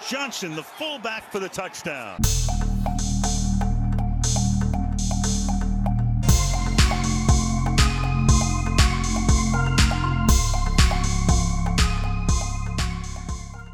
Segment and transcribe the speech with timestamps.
[0.00, 2.18] Johnson, the fullback for the touchdown.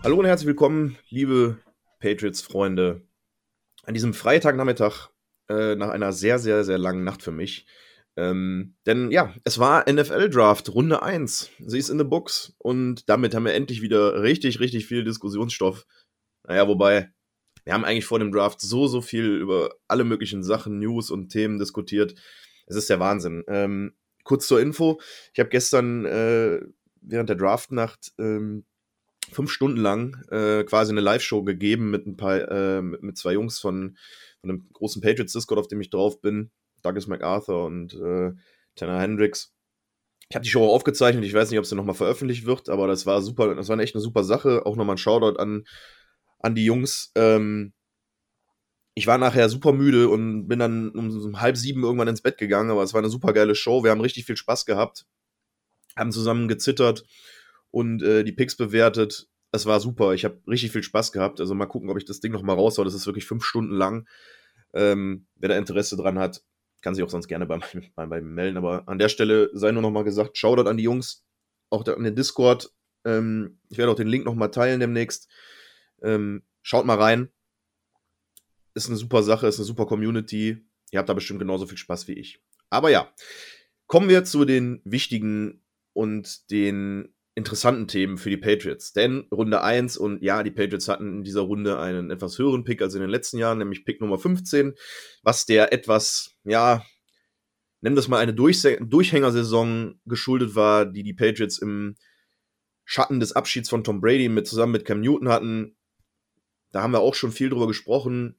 [0.02, 1.58] Hallo und herzlich willkommen, liebe
[2.00, 3.02] Patriots-Freunde,
[3.84, 5.10] an diesem Freitagnachmittag
[5.48, 7.66] äh, nach einer sehr, sehr, sehr langen Nacht für mich.
[8.16, 11.50] Ähm, denn ja, es war NFL-Draft, Runde 1.
[11.66, 15.86] Sie ist in the Books und damit haben wir endlich wieder richtig, richtig viel Diskussionsstoff.
[16.50, 17.12] Naja, wobei,
[17.62, 21.28] wir haben eigentlich vor dem Draft so, so viel über alle möglichen Sachen, News und
[21.28, 22.16] Themen diskutiert.
[22.66, 23.44] Es ist der Wahnsinn.
[23.46, 25.00] Ähm, kurz zur Info:
[25.32, 26.60] Ich habe gestern äh,
[27.02, 28.64] während der Draftnacht ähm,
[29.30, 33.34] fünf Stunden lang äh, quasi eine Live-Show gegeben mit ein paar, äh, mit, mit, zwei
[33.34, 33.96] Jungs von,
[34.40, 36.50] von einem großen Patriots Discord, auf dem ich drauf bin,
[36.82, 38.32] Douglas MacArthur und äh,
[38.74, 39.54] Tanner Hendricks.
[40.28, 43.06] Ich habe die Show aufgezeichnet, ich weiß nicht, ob sie nochmal veröffentlicht wird, aber das
[43.06, 44.66] war super, das war echt eine super Sache.
[44.66, 45.62] Auch nochmal ein Shoutout an,
[46.40, 47.12] an die Jungs.
[47.14, 47.72] Ähm,
[48.94, 52.70] ich war nachher super müde und bin dann um halb sieben irgendwann ins Bett gegangen,
[52.70, 53.84] aber es war eine super geile Show.
[53.84, 55.06] Wir haben richtig viel Spaß gehabt,
[55.96, 57.04] haben zusammen gezittert
[57.70, 59.28] und äh, die Picks bewertet.
[59.52, 60.12] Es war super.
[60.12, 61.40] Ich habe richtig viel Spaß gehabt.
[61.40, 62.84] Also mal gucken, ob ich das Ding noch mal raushau.
[62.84, 64.06] Das ist wirklich fünf Stunden lang.
[64.72, 66.42] Ähm, wer da Interesse dran hat,
[66.82, 67.58] kann sich auch sonst gerne bei,
[67.94, 68.56] bei, bei melden.
[68.56, 71.24] Aber an der Stelle sei nur noch mal gesagt, Shoutout an die Jungs,
[71.70, 72.72] auch an den Discord.
[73.04, 75.28] Ähm, ich werde auch den Link noch mal teilen demnächst.
[76.02, 77.30] Ähm, schaut mal rein.
[78.74, 80.64] Ist eine super Sache, ist eine super Community.
[80.90, 82.42] Ihr habt da bestimmt genauso viel Spaß wie ich.
[82.68, 83.12] Aber ja,
[83.86, 88.92] kommen wir zu den wichtigen und den interessanten Themen für die Patriots.
[88.92, 92.82] Denn Runde 1 und ja, die Patriots hatten in dieser Runde einen etwas höheren Pick
[92.82, 94.74] als in den letzten Jahren, nämlich Pick Nummer 15,
[95.22, 96.84] was der etwas, ja,
[97.80, 101.96] nennen das mal eine Durchhängersaison geschuldet war, die die Patriots im
[102.84, 105.76] Schatten des Abschieds von Tom Brady mit zusammen mit Cam Newton hatten.
[106.72, 108.36] Da haben wir auch schon viel drüber gesprochen.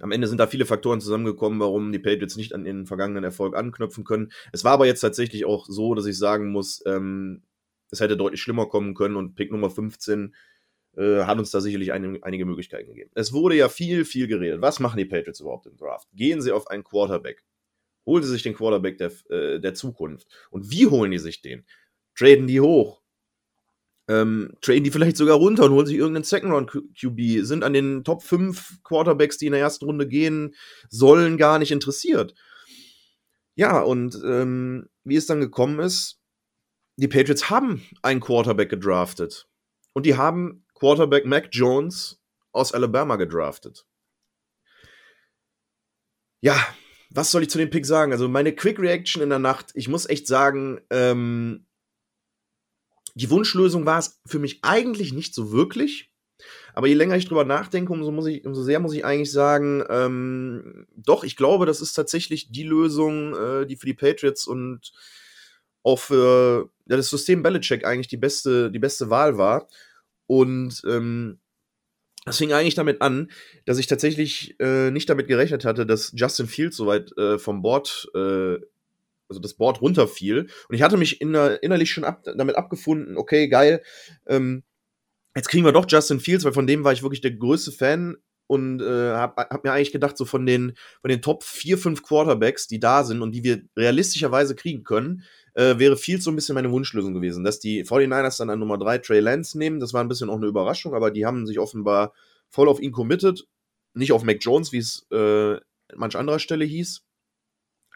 [0.00, 3.54] Am Ende sind da viele Faktoren zusammengekommen, warum die Patriots nicht an den vergangenen Erfolg
[3.54, 4.32] anknüpfen können.
[4.52, 7.42] Es war aber jetzt tatsächlich auch so, dass ich sagen muss, ähm,
[7.90, 10.34] es hätte deutlich schlimmer kommen können und Pick Nummer 15
[10.96, 13.10] äh, hat uns da sicherlich ein, einige Möglichkeiten gegeben.
[13.14, 14.62] Es wurde ja viel, viel geredet.
[14.62, 16.08] Was machen die Patriots überhaupt im Draft?
[16.12, 17.44] Gehen sie auf einen Quarterback?
[18.06, 20.26] Holen sie sich den Quarterback der, äh, der Zukunft?
[20.50, 21.64] Und wie holen die sich den?
[22.14, 23.01] Traden die hoch?
[24.12, 27.44] Ähm, traden die vielleicht sogar runter und holen sich irgendeinen Second-Round-QB?
[27.46, 30.54] Sind an den Top 5 Quarterbacks, die in der ersten Runde gehen
[30.90, 32.34] sollen, gar nicht interessiert?
[33.54, 36.20] Ja, und ähm, wie es dann gekommen ist,
[36.96, 39.48] die Patriots haben einen Quarterback gedraftet.
[39.94, 42.20] Und die haben Quarterback Mac Jones
[42.52, 43.86] aus Alabama gedraftet.
[46.40, 46.56] Ja,
[47.10, 48.12] was soll ich zu dem Pick sagen?
[48.12, 51.66] Also meine Quick Reaction in der Nacht, ich muss echt sagen, ähm,
[53.14, 56.10] die Wunschlösung war es für mich eigentlich nicht so wirklich.
[56.74, 59.84] Aber je länger ich drüber nachdenke, umso, muss ich, umso sehr muss ich eigentlich sagen,
[59.88, 64.92] ähm, doch, ich glaube, das ist tatsächlich die Lösung, äh, die für die Patriots und
[65.82, 69.68] auch für ja, das System Belichick eigentlich die beste, die beste Wahl war.
[70.26, 71.38] Und ähm,
[72.24, 73.30] das fing eigentlich damit an,
[73.64, 78.08] dass ich tatsächlich äh, nicht damit gerechnet hatte, dass Justin Fields soweit äh, vom Board,
[78.14, 78.58] äh,
[79.32, 80.48] also das Board runterfiel.
[80.68, 83.82] Und ich hatte mich inner, innerlich schon ab, damit abgefunden, okay, geil,
[84.26, 84.62] ähm,
[85.34, 88.16] jetzt kriegen wir doch Justin Fields, weil von dem war ich wirklich der größte Fan
[88.46, 92.02] und äh, habe hab mir eigentlich gedacht, so von den, von den Top 4, 5
[92.02, 95.22] Quarterbacks, die da sind und die wir realistischerweise kriegen können,
[95.54, 98.78] äh, wäre viel so ein bisschen meine Wunschlösung gewesen, dass die 49ers dann an Nummer
[98.78, 99.80] 3 Trey Lance nehmen.
[99.80, 102.12] Das war ein bisschen auch eine Überraschung, aber die haben sich offenbar
[102.48, 103.46] voll auf ihn committed.
[103.94, 105.60] Nicht auf Mac Jones, wie es äh, an
[105.96, 107.02] manch anderer Stelle hieß.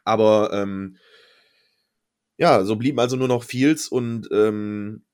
[0.04, 0.96] Aber ähm,
[2.38, 5.04] ja, so blieben also nur noch Fields und ähm,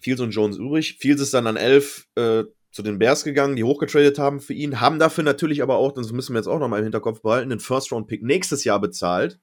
[0.00, 0.96] Fields und Jones übrig.
[0.98, 4.80] Fields ist dann an 11 äh, zu den Bears gegangen, die hochgetradet haben für ihn,
[4.80, 7.50] haben dafür natürlich aber auch, das müssen wir jetzt auch noch mal im Hinterkopf behalten,
[7.50, 9.38] den First-Round-Pick nächstes Jahr bezahlt.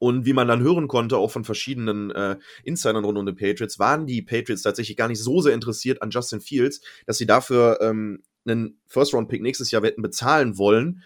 [0.00, 3.80] Und wie man dann hören konnte, auch von verschiedenen äh, Insidern rund um die Patriots,
[3.80, 7.80] waren die Patriots tatsächlich gar nicht so sehr interessiert an Justin Fields, dass sie dafür
[7.80, 11.02] ähm, einen First-Round-Pick nächstes Jahr wetten bezahlen wollen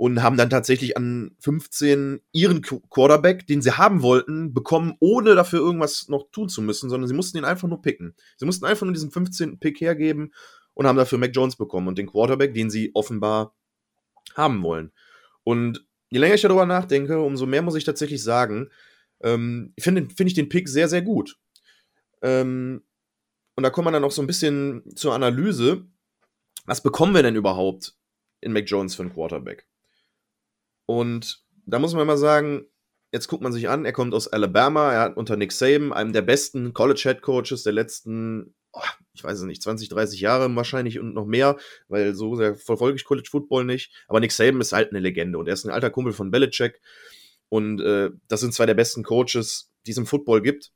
[0.00, 5.58] und haben dann tatsächlich an 15 ihren Quarterback, den sie haben wollten, bekommen, ohne dafür
[5.58, 8.14] irgendwas noch tun zu müssen, sondern sie mussten ihn einfach nur picken.
[8.38, 9.60] Sie mussten einfach nur diesen 15.
[9.60, 10.32] Pick hergeben
[10.72, 13.54] und haben dafür Mac Jones bekommen und den Quarterback, den sie offenbar
[14.34, 14.90] haben wollen.
[15.44, 18.70] Und je länger ich darüber nachdenke, umso mehr muss ich tatsächlich sagen,
[19.22, 21.36] ähm, finde find ich den Pick sehr, sehr gut.
[22.22, 22.84] Ähm,
[23.54, 25.84] und da kommt man dann auch so ein bisschen zur Analyse.
[26.64, 27.98] Was bekommen wir denn überhaupt
[28.40, 29.66] in Mac Jones für einen Quarterback?
[30.90, 32.66] Und da muss man mal sagen,
[33.12, 36.12] jetzt guckt man sich an, er kommt aus Alabama, er hat unter Nick Saban, einem
[36.12, 38.80] der besten College Head Coaches der letzten oh,
[39.12, 42.96] ich weiß es nicht, 20, 30 Jahre wahrscheinlich und noch mehr, weil so sehr verfolge
[42.96, 43.92] ich College Football nicht.
[44.08, 46.80] Aber Nick Saban ist halt eine Legende und er ist ein alter Kumpel von Belichick.
[47.48, 50.72] Und äh, das sind zwei der besten Coaches, die es im Football gibt.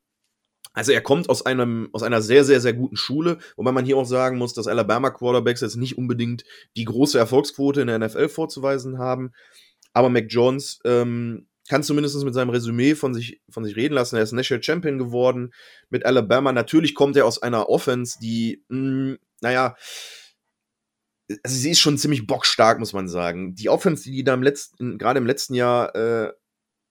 [0.74, 3.96] Also er kommt aus einem aus einer sehr sehr sehr guten Schule, wobei man hier
[3.96, 6.44] auch sagen muss, dass Alabama Quarterbacks jetzt nicht unbedingt
[6.76, 9.32] die große Erfolgsquote in der NFL vorzuweisen haben,
[9.94, 14.16] aber Mac Jones ähm, kann zumindest mit seinem Resümee von sich von sich reden lassen.
[14.16, 15.54] Er ist National Champion geworden
[15.88, 16.52] mit Alabama.
[16.52, 19.76] Natürlich kommt er aus einer Offense, die mh, hm, naja
[21.42, 23.54] also sie ist schon ziemlich bockstark, muss man sagen.
[23.54, 26.32] Die Offense, die die da im letzten, gerade im letzten Jahr äh,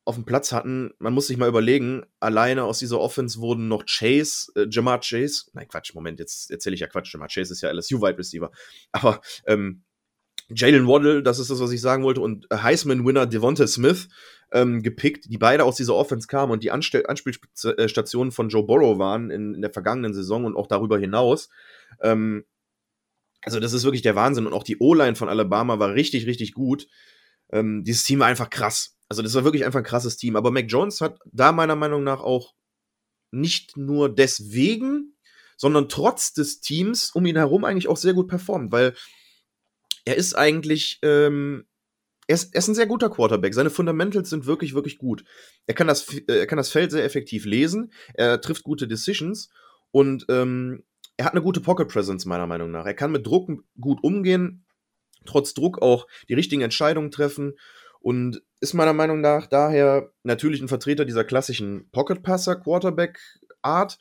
[0.05, 3.85] auf dem Platz hatten, man muss sich mal überlegen, alleine aus dieser Offense wurden noch
[3.85, 7.61] Chase, äh, Jamar Chase, nein, Quatsch, Moment, jetzt erzähle ich ja Quatsch, Jamar Chase ist
[7.61, 8.51] ja LSU-Wide Receiver,
[8.91, 9.83] aber ähm,
[10.55, 14.09] Jalen Waddle, das ist das, was ich sagen wollte, und Heisman-Winner Devonta Smith
[14.51, 18.99] ähm, gepickt, die beide aus dieser Offense kamen und die Anstell Anspielstationen von Joe Burrow
[18.99, 21.49] waren in, in, der vergangenen Saison und auch darüber hinaus.
[22.01, 22.45] Ähm,
[23.41, 26.53] also das ist wirklich der Wahnsinn und auch die O-Line von Alabama war richtig, richtig
[26.53, 26.87] gut.
[27.51, 28.97] Ähm, dieses Team war einfach krass.
[29.09, 30.35] Also das war wirklich einfach ein krasses Team.
[30.35, 32.53] Aber Mac Jones hat da meiner Meinung nach auch
[33.31, 35.15] nicht nur deswegen,
[35.57, 38.93] sondern trotz des Teams um ihn herum eigentlich auch sehr gut performt, weil
[40.05, 41.65] er ist eigentlich, ähm,
[42.27, 43.53] er, ist, er ist ein sehr guter Quarterback.
[43.53, 45.23] Seine Fundamentals sind wirklich, wirklich gut.
[45.67, 49.49] Er kann das, äh, er kann das Feld sehr effektiv lesen, er trifft gute Decisions
[49.91, 50.83] und ähm,
[51.17, 52.85] er hat eine gute Pocket Presence, meiner Meinung nach.
[52.85, 54.65] Er kann mit Druck gut umgehen,
[55.25, 57.53] trotz Druck auch die richtigen Entscheidungen treffen
[57.99, 63.97] und ist meiner Meinung nach daher natürlich ein Vertreter dieser klassischen Pocket-Passer-Quarterback-Art,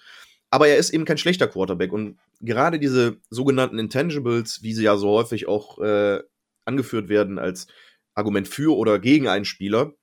[0.53, 4.99] aber er ist eben kein schlechter Quarterback und gerade diese sogenannten Intangibles, wie sie ja
[4.99, 6.23] so häufig auch äh,
[6.67, 7.69] angeführt werden als
[8.15, 9.95] Argument für oder gegen einen Spieler,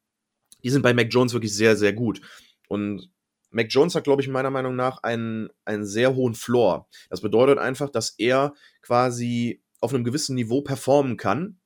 [0.64, 2.22] die sind bei Mac Jones wirklich sehr, sehr gut.
[2.68, 3.12] Und
[3.52, 6.90] Mac Jones hat, glaube ich, meiner Meinung nach einen, einen sehr hohen Floor.
[7.12, 11.60] Das bedeutet einfach, dass er quasi auf einem gewissen Niveau performen kann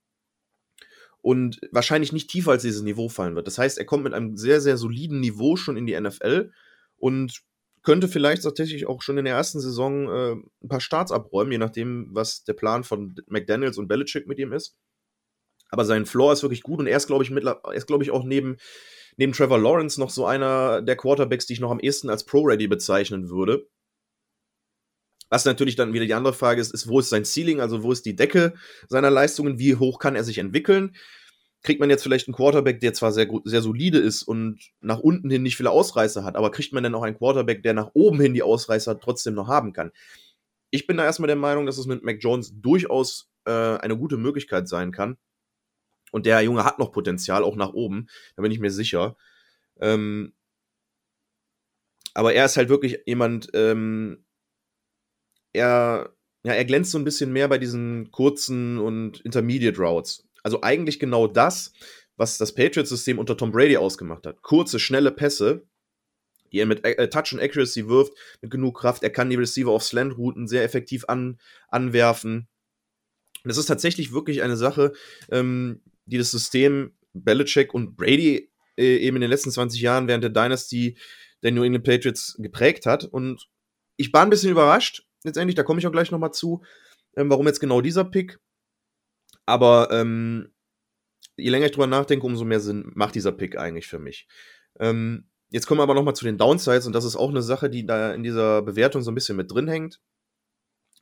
[1.22, 3.48] und wahrscheinlich nicht tiefer als dieses Niveau fallen wird.
[3.48, 6.52] Das heißt, er kommt mit einem sehr, sehr soliden Niveau schon in die NFL
[6.98, 7.44] und
[7.84, 10.32] könnte vielleicht tatsächlich auch schon in der ersten Saison äh,
[10.64, 14.54] ein paar Starts abräumen, je nachdem, was der Plan von McDaniels und Belichick mit ihm
[14.54, 14.78] ist.
[15.70, 18.12] Aber sein Floor ist wirklich gut und er ist, glaube ich, er ist, glaube ich,
[18.12, 18.58] auch neben,
[19.18, 22.68] neben Trevor Lawrence noch so einer der Quarterbacks, die ich noch am ehesten als Pro-Ready
[22.68, 23.68] bezeichnen würde.
[25.30, 27.92] Was natürlich dann wieder die andere Frage ist, ist, wo ist sein Ceiling, also wo
[27.92, 28.54] ist die Decke
[28.88, 30.96] seiner Leistungen, wie hoch kann er sich entwickeln?
[31.64, 35.30] Kriegt man jetzt vielleicht einen Quarterback, der zwar sehr, sehr solide ist und nach unten
[35.30, 38.20] hin nicht viele Ausreißer hat, aber kriegt man dann auch einen Quarterback, der nach oben
[38.20, 39.92] hin die Ausreißer trotzdem noch haben kann?
[40.72, 44.18] Ich bin da erstmal der Meinung, dass es mit Mac Jones durchaus äh, eine gute
[44.18, 45.18] Möglichkeit sein kann.
[46.12, 49.16] Und der Junge hat noch Potenzial, auch nach oben, da bin ich mir sicher.
[49.80, 50.34] Ähm,
[52.14, 54.24] aber er ist halt wirklich jemand, ähm,
[55.54, 56.14] er,
[56.44, 60.28] ja, er glänzt so ein bisschen mehr bei diesen kurzen und Intermediate Routes.
[60.44, 61.74] Also eigentlich genau das,
[62.16, 64.42] was das Patriots-System unter Tom Brady ausgemacht hat.
[64.42, 65.66] Kurze, schnelle Pässe,
[66.52, 69.04] die er mit äh, Touch und Accuracy wirft, mit genug Kraft.
[69.04, 72.48] Er kann die Receiver auf Slant-Routen sehr effektiv an, anwerfen.
[73.44, 74.94] Das ist tatsächlich wirklich eine Sache,
[75.32, 80.24] ähm, die das System Belichick und Brady äh, eben in den letzten 20 Jahren während
[80.24, 80.98] der Dynasty
[81.42, 83.04] der New England Patriots geprägt hat.
[83.04, 83.48] Und
[83.98, 86.64] ich war ein bisschen überrascht, letztendlich, da komme ich auch gleich nochmal zu,
[87.16, 88.40] ähm, warum jetzt genau dieser Pick.
[89.46, 90.54] Aber ähm,
[91.36, 94.28] je länger ich drüber nachdenke, umso mehr Sinn macht dieser Pick eigentlich für mich.
[94.80, 97.70] Ähm, jetzt kommen wir aber nochmal zu den Downsides und das ist auch eine Sache,
[97.70, 100.00] die da in dieser Bewertung so ein bisschen mit drin hängt.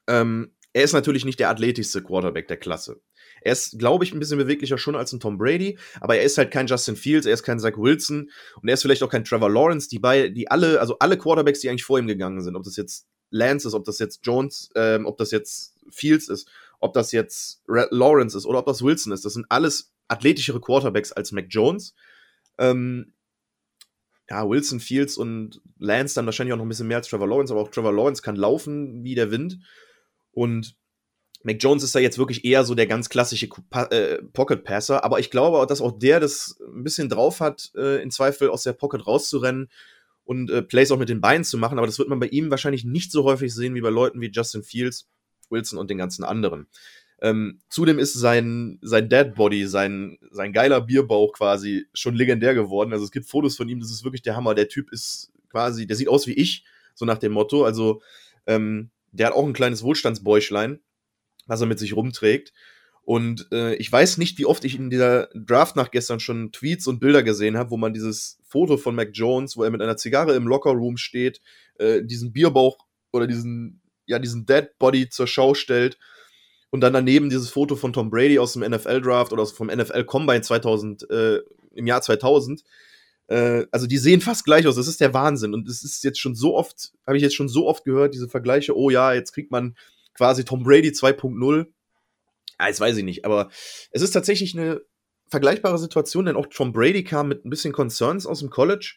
[0.07, 3.01] Ähm, er ist natürlich nicht der athletischste Quarterback der Klasse.
[3.41, 6.37] Er ist, glaube ich, ein bisschen beweglicher schon als ein Tom Brady, aber er ist
[6.37, 8.29] halt kein Justin Fields, er ist kein Zach Wilson
[8.61, 11.59] und er ist vielleicht auch kein Trevor Lawrence, die bei, die alle, also alle Quarterbacks,
[11.59, 14.69] die eigentlich vor ihm gegangen sind, ob das jetzt Lance ist, ob das jetzt Jones,
[14.75, 16.49] ähm, ob das jetzt Fields ist,
[16.81, 19.23] ob das jetzt Lawrence ist oder ob das Wilson ist.
[19.23, 21.95] Das sind alles athletischere Quarterbacks als Mac Jones.
[22.57, 23.13] Ähm,
[24.29, 27.53] ja, Wilson, Fields und Lance dann wahrscheinlich auch noch ein bisschen mehr als Trevor Lawrence,
[27.53, 29.59] aber auch Trevor Lawrence kann laufen wie der Wind.
[30.31, 30.75] Und
[31.43, 33.47] Mac Jones ist da jetzt wirklich eher so der ganz klassische
[33.89, 38.01] äh, Pocket Passer, aber ich glaube, dass auch der das ein bisschen drauf hat, äh,
[38.01, 39.69] in Zweifel aus der Pocket rauszurennen
[40.23, 42.51] und äh, Plays auch mit den Beinen zu machen, aber das wird man bei ihm
[42.51, 45.09] wahrscheinlich nicht so häufig sehen wie bei Leuten wie Justin Fields,
[45.51, 46.67] Wilson und den ganzen anderen.
[47.21, 52.93] Ähm, zudem ist sein, sein Dead Body, sein, sein geiler Bierbauch quasi schon legendär geworden.
[52.93, 54.55] Also es gibt Fotos von ihm, das ist wirklich der Hammer.
[54.55, 56.65] Der Typ ist quasi, der sieht aus wie ich,
[56.95, 57.63] so nach dem Motto.
[57.63, 58.01] Also
[58.47, 60.79] ähm, der hat auch ein kleines Wohlstandsbäuchlein,
[61.45, 62.53] was er mit sich rumträgt.
[63.03, 66.87] Und äh, ich weiß nicht, wie oft ich in dieser Draft nach gestern schon Tweets
[66.87, 69.97] und Bilder gesehen habe, wo man dieses Foto von Mac Jones, wo er mit einer
[69.97, 71.41] Zigarre im Lockerroom steht,
[71.77, 72.77] äh, diesen Bierbauch
[73.11, 73.80] oder diesen,
[74.11, 75.97] ja, diesen Dead Body zur Schau stellt
[76.69, 80.03] und dann daneben dieses Foto von Tom Brady aus dem NFL Draft oder vom NFL
[80.05, 81.39] Combine 2000 äh,
[81.73, 82.63] im Jahr 2000.
[83.27, 84.75] Äh, also die sehen fast gleich aus.
[84.75, 87.49] Das ist der Wahnsinn und es ist jetzt schon so oft, habe ich jetzt schon
[87.49, 88.75] so oft gehört diese Vergleiche.
[88.77, 89.75] Oh ja, jetzt kriegt man
[90.13, 91.65] quasi Tom Brady 2.0.
[92.57, 93.49] Ah, jetzt weiß ich nicht, aber
[93.91, 94.81] es ist tatsächlich eine
[95.29, 98.95] vergleichbare Situation, denn auch Tom Brady kam mit ein bisschen Concerns aus dem College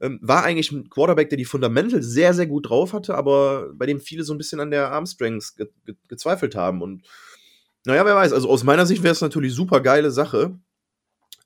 [0.00, 3.86] ähm, war eigentlich ein Quarterback, der die Fundamental sehr, sehr gut drauf hatte, aber bei
[3.86, 6.82] dem viele so ein bisschen an der Armstrengths ge ge gezweifelt haben.
[6.82, 7.06] Und
[7.84, 10.58] naja, wer weiß, also aus meiner Sicht wäre es natürlich super geile Sache,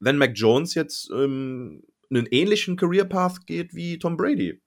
[0.01, 4.61] wenn Mac Jones jetzt ähm, einen ähnlichen Career Path geht wie Tom Brady.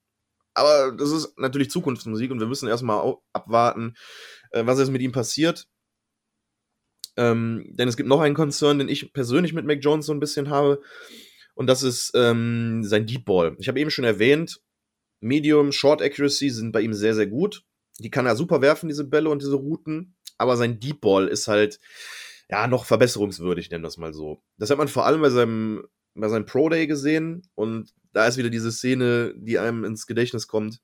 [0.54, 3.94] Aber das ist natürlich Zukunftsmusik und wir müssen erstmal abwarten,
[4.50, 5.66] äh, was jetzt mit ihm passiert.
[7.16, 10.20] Ähm, denn es gibt noch einen Concern, den ich persönlich mit Mac Jones so ein
[10.20, 10.80] bisschen habe.
[11.62, 13.54] Und das ist ähm, sein Deep Ball.
[13.60, 14.60] Ich habe eben schon erwähnt,
[15.20, 17.62] Medium, Short Accuracy sind bei ihm sehr, sehr gut.
[18.00, 20.16] Die kann er super werfen, diese Bälle und diese Routen.
[20.38, 21.78] Aber sein Deep Ball ist halt,
[22.50, 24.42] ja, noch verbesserungswürdig, nennen wir das mal so.
[24.58, 27.48] Das hat man vor allem bei seinem, bei seinem Pro Day gesehen.
[27.54, 30.80] Und da ist wieder diese Szene, die einem ins Gedächtnis kommt,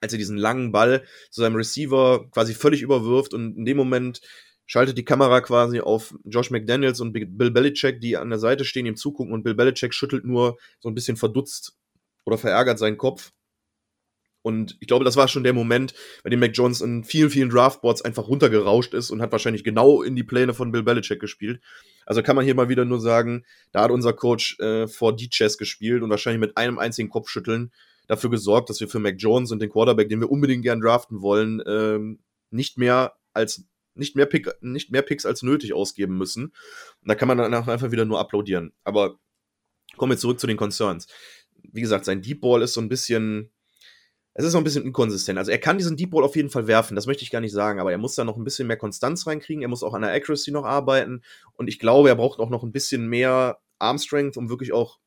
[0.00, 4.22] als er diesen langen Ball zu seinem Receiver quasi völlig überwirft und in dem Moment
[4.70, 8.86] schaltet die Kamera quasi auf Josh McDaniels und Bill Belichick, die an der Seite stehen,
[8.86, 11.76] ihm zugucken und Bill Belichick schüttelt nur so ein bisschen verdutzt
[12.24, 13.32] oder verärgert seinen Kopf.
[14.42, 17.50] Und ich glaube, das war schon der Moment, bei dem Mac Jones in vielen, vielen
[17.50, 21.60] Draftboards einfach runtergerauscht ist und hat wahrscheinlich genau in die Pläne von Bill Belichick gespielt.
[22.06, 25.58] Also kann man hier mal wieder nur sagen, da hat unser Coach äh, vor D-Chess
[25.58, 27.72] gespielt und wahrscheinlich mit einem einzigen Kopfschütteln
[28.06, 31.22] dafür gesorgt, dass wir für Mac Jones und den Quarterback, den wir unbedingt gern draften
[31.22, 32.20] wollen, ähm,
[32.52, 36.46] nicht mehr als nicht mehr, Pick, nicht mehr Picks als nötig ausgeben müssen.
[36.46, 38.72] Und da kann man dann einfach wieder nur applaudieren.
[38.84, 39.18] Aber
[39.96, 41.06] kommen wir zurück zu den Concerns.
[41.62, 43.50] Wie gesagt, sein Deep Ball ist so ein bisschen.
[44.32, 45.38] Es ist so ein bisschen inkonsistent.
[45.38, 47.52] Also er kann diesen Deep Ball auf jeden Fall werfen, das möchte ich gar nicht
[47.52, 50.02] sagen, aber er muss da noch ein bisschen mehr Konstanz reinkriegen, er muss auch an
[50.02, 51.22] der Accuracy noch arbeiten
[51.54, 55.00] und ich glaube, er braucht auch noch ein bisschen mehr Arm Strength, um wirklich auch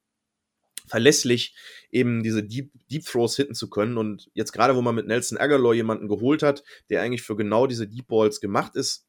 [0.87, 1.55] verlässlich
[1.91, 3.97] eben diese Deep, Deep Throws hitten zu können.
[3.97, 7.67] Und jetzt gerade, wo man mit Nelson Aguilar jemanden geholt hat, der eigentlich für genau
[7.67, 9.07] diese Deep Balls gemacht ist,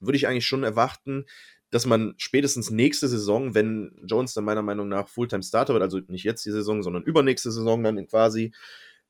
[0.00, 1.26] würde ich eigentlich schon erwarten,
[1.70, 6.00] dass man spätestens nächste Saison, wenn Jones dann meiner Meinung nach Fulltime Starter wird, also
[6.08, 8.52] nicht jetzt die Saison, sondern übernächste Saison dann quasi,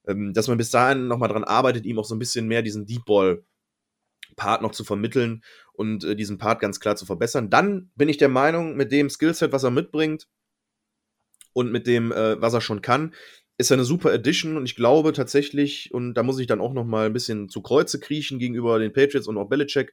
[0.07, 2.87] ähm, dass man bis dahin nochmal dran arbeitet, ihm auch so ein bisschen mehr diesen
[2.87, 3.45] Deep Ball
[4.37, 5.43] Part noch zu vermitteln
[5.73, 7.51] und äh, diesen Part ganz klar zu verbessern.
[7.51, 10.29] Dann bin ich der Meinung, mit dem Skillset, was er mitbringt,
[11.53, 13.15] und mit dem, äh, was er schon kann,
[13.61, 16.73] ist er eine super Edition und ich glaube tatsächlich, und da muss ich dann auch
[16.73, 19.93] noch mal ein bisschen zu Kreuze kriechen gegenüber den Patriots und auch Belichick,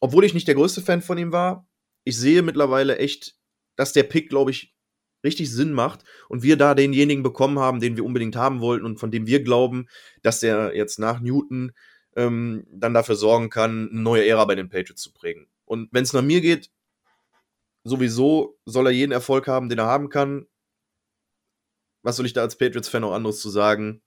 [0.00, 1.68] obwohl ich nicht der größte Fan von ihm war,
[2.04, 3.36] ich sehe mittlerweile echt,
[3.76, 4.74] dass der Pick, glaube ich,
[5.22, 8.98] richtig Sinn macht und wir da denjenigen bekommen haben, den wir unbedingt haben wollten und
[8.98, 9.86] von dem wir glauben,
[10.22, 11.72] dass der jetzt nach Newton
[12.16, 15.46] ähm, dann dafür sorgen kann, eine neue Ära bei den Patriots zu prägen.
[15.64, 16.70] Und wenn es nach mir geht,
[17.84, 20.46] sowieso soll er jeden Erfolg haben, den er haben kann
[22.04, 24.02] was soll ich da als Patriots-Fan noch anderes zu sagen?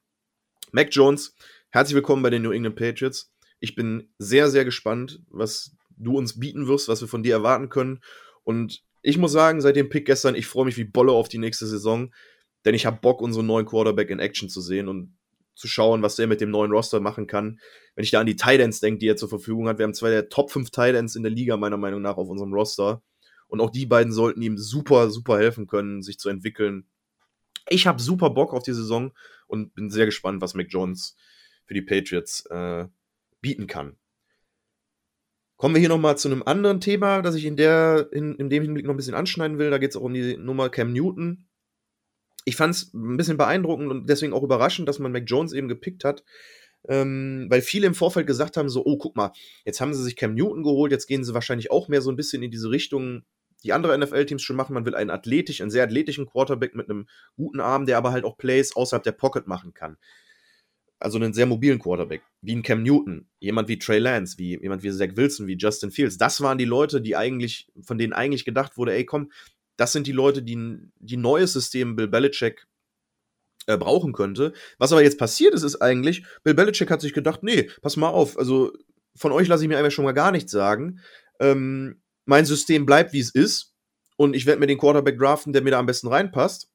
[0.71, 1.35] Mac Jones,
[1.69, 3.33] herzlich willkommen bei den New England Patriots.
[3.59, 7.69] Ich bin sehr, sehr gespannt, was du uns bieten wirst, was wir von dir erwarten
[7.69, 8.01] können.
[8.43, 11.39] Und ich muss sagen, seit dem Pick gestern, ich freue mich wie Bolle auf die
[11.39, 12.13] nächste Saison,
[12.65, 15.17] denn ich habe Bock, unseren neuen Quarterback in Action zu sehen und
[15.55, 17.59] zu schauen, was der mit dem neuen Roster machen kann.
[17.95, 20.11] Wenn ich da an die Titans denke, die er zur Verfügung hat, wir haben zwei
[20.11, 23.01] der Top 5 Titans in der Liga, meiner Meinung nach, auf unserem Roster.
[23.47, 26.85] Und auch die beiden sollten ihm super, super helfen können, sich zu entwickeln.
[27.69, 29.11] Ich habe super Bock auf die Saison
[29.47, 31.15] und bin sehr gespannt, was Mac Jones
[31.65, 32.85] für die Patriots äh,
[33.41, 33.97] bieten kann.
[35.57, 38.63] Kommen wir hier nochmal zu einem anderen Thema, das ich in, der, in, in dem
[38.63, 39.71] Hinblick noch ein bisschen anschneiden will.
[39.71, 41.47] Da geht es auch um die Nummer Cam Newton.
[42.45, 45.67] Ich fand es ein bisschen beeindruckend und deswegen auch überraschend, dass man Mac Jones eben
[45.67, 46.23] gepickt hat.
[46.87, 49.33] Ähm, weil viele im Vorfeld gesagt haben: so, oh, guck mal,
[49.65, 52.15] jetzt haben sie sich Cam Newton geholt, jetzt gehen sie wahrscheinlich auch mehr so ein
[52.15, 53.23] bisschen in diese Richtung,
[53.63, 54.73] die andere NFL-Teams schon machen.
[54.73, 58.23] Man will einen athletisch, einen sehr athletischen Quarterback mit einem guten Arm, der aber halt
[58.23, 59.97] auch Plays außerhalb der Pocket machen kann.
[60.99, 64.81] Also einen sehr mobilen Quarterback, wie ein Cam Newton, jemand wie Trey Lance, wie jemand
[64.81, 66.17] wie Zach Wilson, wie Justin Fields.
[66.17, 69.31] Das waren die Leute, die eigentlich, von denen eigentlich gedacht wurde, ey, komm,
[69.75, 72.65] das sind die Leute, die die neues System Bill Belichick
[73.67, 74.53] äh, brauchen könnte.
[74.79, 78.09] Was aber jetzt passiert ist, ist eigentlich, Bill Belichick hat sich gedacht, nee, pass mal
[78.09, 78.73] auf, also
[79.15, 80.99] von euch lasse ich mir einfach schon mal gar nichts sagen.
[81.39, 83.73] Ähm, mein System bleibt, wie es ist.
[84.17, 86.69] Und ich werde mir den Quarterback draften, der mir da am besten reinpasst.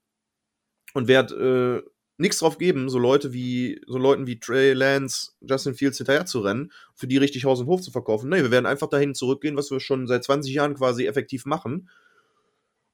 [0.95, 5.75] Und werde äh, nichts drauf geben, so Leute wie, so Leuten wie Trey Lance, Justin
[5.75, 8.29] Fields hinterher zu rennen, für die richtig Haus und Hof zu verkaufen.
[8.29, 11.89] Nee, wir werden einfach dahin zurückgehen, was wir schon seit 20 Jahren quasi effektiv machen.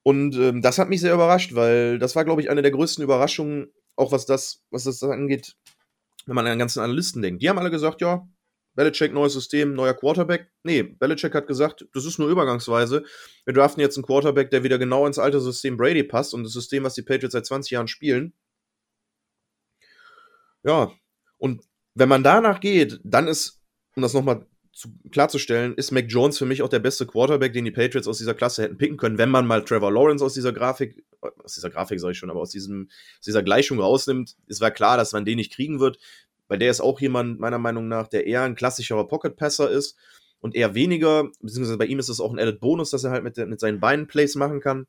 [0.03, 3.05] Und ähm, das hat mich sehr überrascht, weil das war, glaube ich, eine der größten
[3.05, 5.57] Überraschungen, auch was das, was das angeht,
[6.27, 7.43] wenn man an den ganzen Analysten denkt.
[7.43, 8.27] Die haben alle gesagt, ja,
[8.79, 10.53] Belichick, neues System, neuer Quarterback.
[10.63, 13.03] Nee, Belichick hat gesagt, das ist nur übergangsweise.
[13.45, 16.53] Wir draften jetzt einen Quarterback, der wieder genau ins alte System Brady passt und das
[16.53, 18.35] System, was die Patriots seit 20 Jahren spielen.
[20.63, 20.93] Ja,
[21.39, 23.61] und wenn man danach geht, dann ist,
[23.97, 24.47] um das nochmal
[25.11, 28.35] klarzustellen, ist Mac Jones für mich auch der beste Quarterback, den die Patriots aus dieser
[28.35, 31.99] Klasse hätten picken können, wenn man mal Trevor Lawrence aus dieser Grafik, aus dieser Grafik
[31.99, 34.37] sage ich schon, aber aus, diesem, aus dieser Gleichung rausnimmt.
[34.47, 35.99] Es war klar, dass man den nicht kriegen wird
[36.49, 39.97] weil der ist auch jemand, meiner Meinung nach, der eher ein klassischerer Pocket-Passer ist
[40.40, 43.25] und eher weniger, beziehungsweise bei ihm ist es auch ein Added Bonus, dass er halt
[43.25, 44.87] mit, mit seinen Beinen Plays machen kann.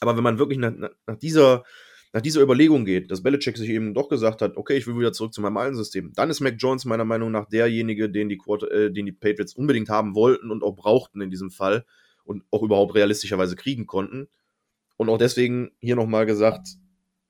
[0.00, 0.72] Aber wenn man wirklich nach,
[1.06, 1.64] nach, dieser,
[2.12, 5.12] nach dieser Überlegung geht, dass Belichick sich eben doch gesagt hat, okay, ich will wieder
[5.12, 8.38] zurück zu meinem alten System, dann ist Mac Jones meiner Meinung nach derjenige, den die,
[8.38, 11.84] Quarter, äh, den die Patriots unbedingt haben wollten und auch brauchten in diesem Fall
[12.24, 14.28] und auch überhaupt realistischerweise kriegen konnten.
[14.96, 16.68] Und auch deswegen hier nochmal gesagt,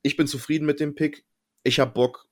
[0.02, 1.25] ich bin zufrieden mit dem Pick.
[1.62, 2.26] Ich habe Bock,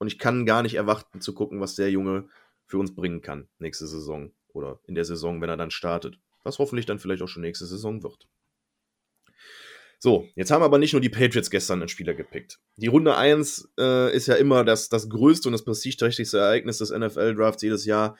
[0.00, 2.28] und ich kann gar nicht erwarten zu gucken, was der Junge
[2.66, 6.18] für uns bringen kann nächste Saison oder in der Saison, wenn er dann startet.
[6.42, 8.26] Was hoffentlich dann vielleicht auch schon nächste Saison wird.
[9.98, 12.58] So, jetzt haben aber nicht nur die Patriots gestern einen Spieler gepickt.
[12.76, 16.90] Die Runde 1 äh, ist ja immer das, das größte und das prestigeträchtigste Ereignis des
[16.90, 18.16] NFL-Drafts jedes Jahr.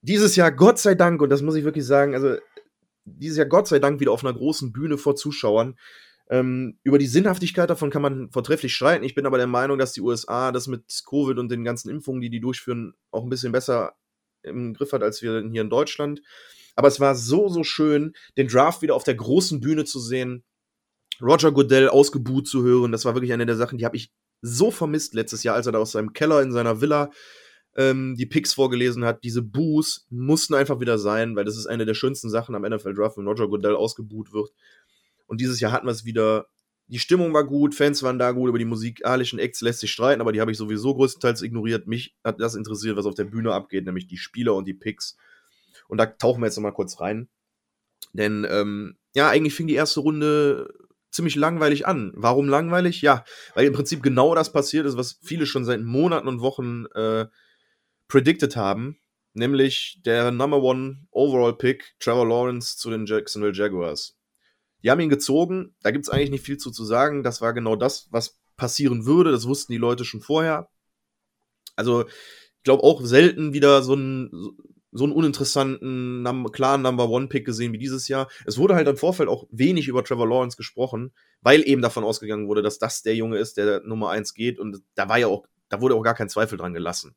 [0.00, 2.38] Dieses Jahr, Gott sei Dank, und das muss ich wirklich sagen, also
[3.04, 5.76] dieses Jahr Gott sei Dank wieder auf einer großen Bühne vor Zuschauern.
[6.30, 9.04] Ähm, über die Sinnhaftigkeit davon kann man vortrefflich streiten.
[9.04, 12.20] Ich bin aber der Meinung, dass die USA das mit Covid und den ganzen Impfungen,
[12.20, 13.94] die die durchführen, auch ein bisschen besser
[14.42, 16.22] im Griff hat als wir hier in Deutschland.
[16.76, 20.44] Aber es war so, so schön, den Draft wieder auf der großen Bühne zu sehen,
[21.20, 22.92] Roger Goodell ausgebuht zu hören.
[22.92, 25.72] Das war wirklich eine der Sachen, die habe ich so vermisst letztes Jahr, als er
[25.72, 27.10] da aus seinem Keller in seiner Villa
[27.76, 29.24] ähm, die Picks vorgelesen hat.
[29.24, 32.94] Diese Boos mussten einfach wieder sein, weil das ist eine der schönsten Sachen am NFL
[32.94, 34.50] Draft, wenn Roger Goodell ausgebuht wird.
[35.28, 36.48] Und dieses Jahr hatten wir es wieder.
[36.88, 40.22] Die Stimmung war gut, Fans waren da gut, über die musikalischen Acts lässt sich streiten,
[40.22, 41.86] aber die habe ich sowieso größtenteils ignoriert.
[41.86, 45.18] Mich hat das interessiert, was auf der Bühne abgeht, nämlich die Spieler und die Picks.
[45.88, 47.28] Und da tauchen wir jetzt nochmal kurz rein.
[48.14, 50.72] Denn, ähm, ja, eigentlich fing die erste Runde
[51.10, 52.12] ziemlich langweilig an.
[52.14, 53.02] Warum langweilig?
[53.02, 56.86] Ja, weil im Prinzip genau das passiert ist, was viele schon seit Monaten und Wochen
[56.94, 57.26] äh,
[58.08, 58.98] predicted haben.
[59.34, 64.17] Nämlich der Number One Overall Pick, Trevor Lawrence zu den Jacksonville Jaguars.
[64.82, 67.22] Die haben ihn gezogen, da gibt es eigentlich nicht viel zu, zu sagen.
[67.22, 69.32] Das war genau das, was passieren würde.
[69.32, 70.68] Das wussten die Leute schon vorher.
[71.76, 74.30] Also, ich glaube auch selten wieder so einen,
[74.92, 78.28] so einen uninteressanten, klaren Number One-Pick gesehen wie dieses Jahr.
[78.46, 82.48] Es wurde halt im Vorfeld auch wenig über Trevor Lawrence gesprochen, weil eben davon ausgegangen
[82.48, 84.58] wurde, dass das der Junge ist, der Nummer 1 geht.
[84.58, 87.14] Und da war ja auch, da wurde auch gar kein Zweifel dran gelassen.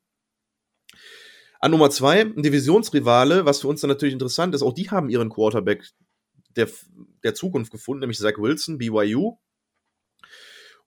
[1.60, 5.08] An Nummer 2, ein Divisionsrivale, was für uns dann natürlich interessant ist, auch die haben
[5.08, 5.84] ihren Quarterback
[6.56, 6.68] der,
[7.22, 9.36] der Zukunft gefunden, nämlich Zach Wilson, BYU.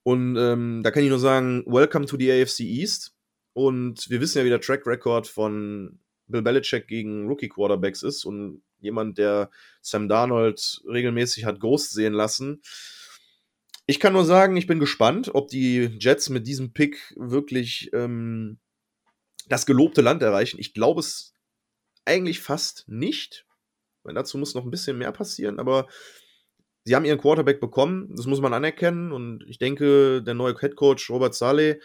[0.03, 3.15] Und ähm, da kann ich nur sagen, welcome to the AFC East.
[3.53, 8.25] Und wir wissen ja, wie der Track Record von Bill Belichick gegen Rookie Quarterbacks ist
[8.25, 9.49] und jemand, der
[9.81, 12.61] Sam Darnold regelmäßig hat Ghost sehen lassen.
[13.87, 18.59] Ich kann nur sagen, ich bin gespannt, ob die Jets mit diesem Pick wirklich ähm,
[19.47, 20.59] das gelobte Land erreichen.
[20.59, 21.33] Ich glaube es
[22.03, 23.44] eigentlich fast nicht.
[24.05, 25.87] Weil dazu muss noch ein bisschen mehr passieren, aber
[26.83, 29.11] sie haben ihren Quarterback bekommen, das muss man anerkennen.
[29.11, 31.79] Und ich denke, der neue Head Coach Robert Saleh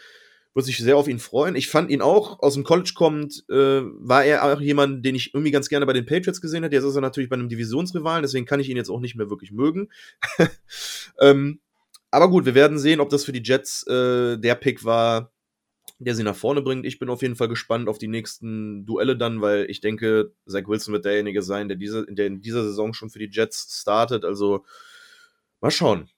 [0.53, 1.55] wird sich sehr auf ihn freuen.
[1.55, 5.33] Ich fand ihn auch, aus dem College kommend, äh, war er auch jemand, den ich
[5.33, 6.75] irgendwie ganz gerne bei den Patriots gesehen hätte.
[6.75, 9.29] Jetzt ist er natürlich bei einem Divisionsrivalen, deswegen kann ich ihn jetzt auch nicht mehr
[9.29, 9.89] wirklich mögen.
[11.19, 11.59] ähm,
[12.11, 15.30] aber gut, wir werden sehen, ob das für die Jets äh, der Pick war,
[16.03, 16.85] der sie nach vorne bringt.
[16.85, 20.67] Ich bin auf jeden Fall gespannt auf die nächsten Duelle dann, weil ich denke, Zach
[20.67, 24.25] Wilson wird derjenige sein, der, diese, der in dieser Saison schon für die Jets startet.
[24.25, 24.65] Also
[25.59, 26.09] mal schauen.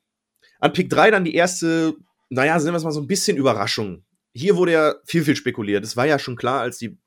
[0.59, 1.95] An Pick 3 dann die erste,
[2.29, 4.05] naja, sehen wir es mal so ein bisschen Überraschung.
[4.33, 5.83] Hier wurde ja viel, viel spekuliert.
[5.83, 6.97] Es war ja schon klar, als die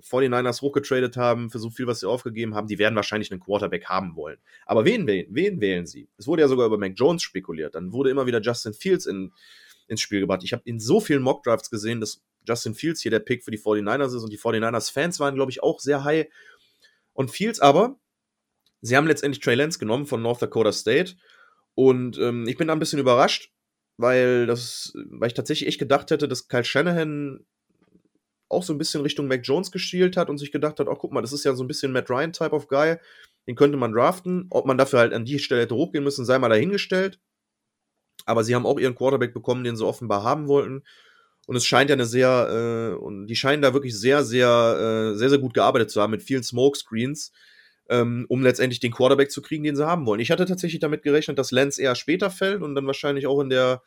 [0.00, 3.86] 49ers hochgetradet haben, für so viel, was sie aufgegeben haben, die werden wahrscheinlich einen Quarterback
[3.86, 4.38] haben wollen.
[4.66, 6.08] Aber wen wählen, wen wählen sie?
[6.16, 7.74] Es wurde ja sogar über Mac Jones spekuliert.
[7.74, 9.32] Dann wurde immer wieder Justin Fields in,
[9.90, 10.42] ins Spiel gebracht.
[10.44, 13.58] Ich habe in so vielen Mockdrafts gesehen, dass Justin Fields hier der Pick für die
[13.58, 16.26] 49ers ist und die 49ers-Fans waren, glaube ich, auch sehr high.
[17.12, 17.98] Und Fields aber,
[18.80, 21.16] sie haben letztendlich Trey Lance genommen von North Dakota State
[21.74, 23.52] und ähm, ich bin da ein bisschen überrascht,
[23.96, 27.44] weil das, weil ich tatsächlich echt gedacht hätte, dass Kyle Shanahan
[28.48, 31.12] auch so ein bisschen Richtung Mac Jones geschielt hat und sich gedacht hat, oh, guck
[31.12, 32.96] mal, das ist ja so ein bisschen Matt Ryan Type of Guy,
[33.46, 34.46] den könnte man draften.
[34.50, 37.20] Ob man dafür halt an die Stelle hätte hochgehen müssen, sei mal dahingestellt.
[38.26, 40.82] Aber sie haben auch ihren Quarterback bekommen, den sie offenbar haben wollten.
[41.46, 45.16] Und es scheint ja eine sehr, äh, und die scheinen da wirklich sehr, sehr, äh,
[45.16, 47.32] sehr, sehr gut gearbeitet zu haben mit vielen Smokescreens,
[47.88, 50.20] ähm, um letztendlich den Quarterback zu kriegen, den sie haben wollen.
[50.20, 53.50] Ich hatte tatsächlich damit gerechnet, dass Lance eher später fällt und dann wahrscheinlich auch in
[53.50, 53.82] der,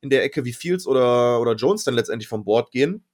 [0.00, 3.04] in der Ecke wie Fields oder, oder Jones dann letztendlich vom Board gehen.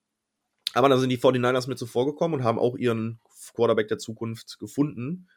[0.75, 3.21] Aber dann sind die 49ers mit zuvor gekommen und haben auch ihren
[3.55, 5.29] Quarterback der Zukunft gefunden.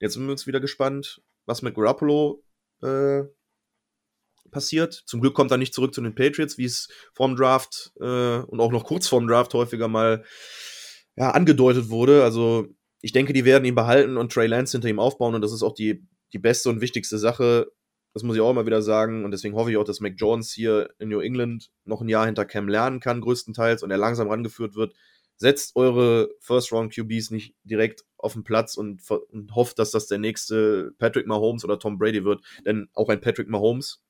[0.00, 2.42] Jetzt sind wir uns wieder gespannt, was mit Garoppolo
[2.82, 3.22] äh,
[4.52, 5.02] passiert.
[5.06, 8.60] Zum Glück kommt er nicht zurück zu den Patriots, wie es vorm Draft äh, und
[8.60, 10.24] auch noch kurz vorm Draft häufiger mal
[11.16, 12.22] ja, angedeutet wurde.
[12.22, 12.68] Also
[13.00, 15.62] ich denke, die werden ihn behalten und Trey Lance hinter ihm aufbauen und das ist
[15.62, 17.72] auch die, die beste und wichtigste Sache.
[18.14, 20.52] Das muss ich auch immer wieder sagen und deswegen hoffe ich auch, dass Mac Jones
[20.52, 24.28] hier in New England noch ein Jahr hinter Cam lernen kann, größtenteils, und er langsam
[24.28, 24.94] rangeführt wird.
[25.36, 30.92] Setzt eure First-Round-QBs nicht direkt auf den Platz und, und hofft, dass das der nächste
[30.98, 32.42] Patrick Mahomes oder Tom Brady wird.
[32.64, 34.01] Denn auch ein Patrick Mahomes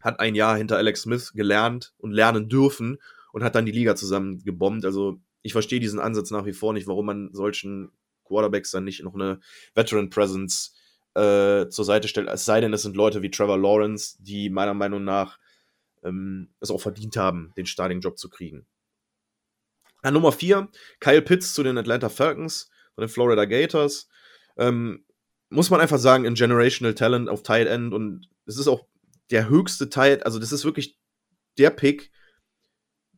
[0.00, 2.98] hat ein Jahr hinter Alex Smith gelernt und lernen dürfen
[3.32, 4.84] und hat dann die Liga zusammen gebombt.
[4.84, 7.92] Also ich verstehe diesen Ansatz nach wie vor nicht, warum man solchen
[8.24, 9.40] Quarterbacks dann nicht noch eine
[9.74, 10.74] Veteran Presence
[11.14, 12.28] äh, zur Seite stellt.
[12.28, 15.38] Es sei denn, es sind Leute wie Trevor Lawrence, die meiner Meinung nach
[16.02, 18.66] ähm, es auch verdient haben, den Starting-Job zu kriegen.
[20.02, 24.08] An Nummer 4, Kyle Pitts zu den Atlanta Falcons von den Florida Gators.
[24.56, 25.04] Ähm,
[25.50, 28.86] muss man einfach sagen, ein Generational Talent auf Tight End und es ist auch
[29.30, 30.98] der höchste Tight, also das ist wirklich
[31.58, 32.10] der Pick,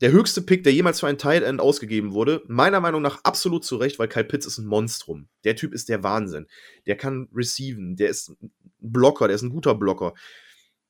[0.01, 2.43] der höchste Pick, der jemals für einen Tight End ausgegeben wurde.
[2.49, 5.29] Meiner Meinung nach absolut zu Recht, weil Kyle Pitts ist ein Monstrum.
[5.45, 6.49] Der Typ ist der Wahnsinn.
[6.87, 10.15] Der kann receiven, der ist ein Blocker, der ist ein guter Blocker.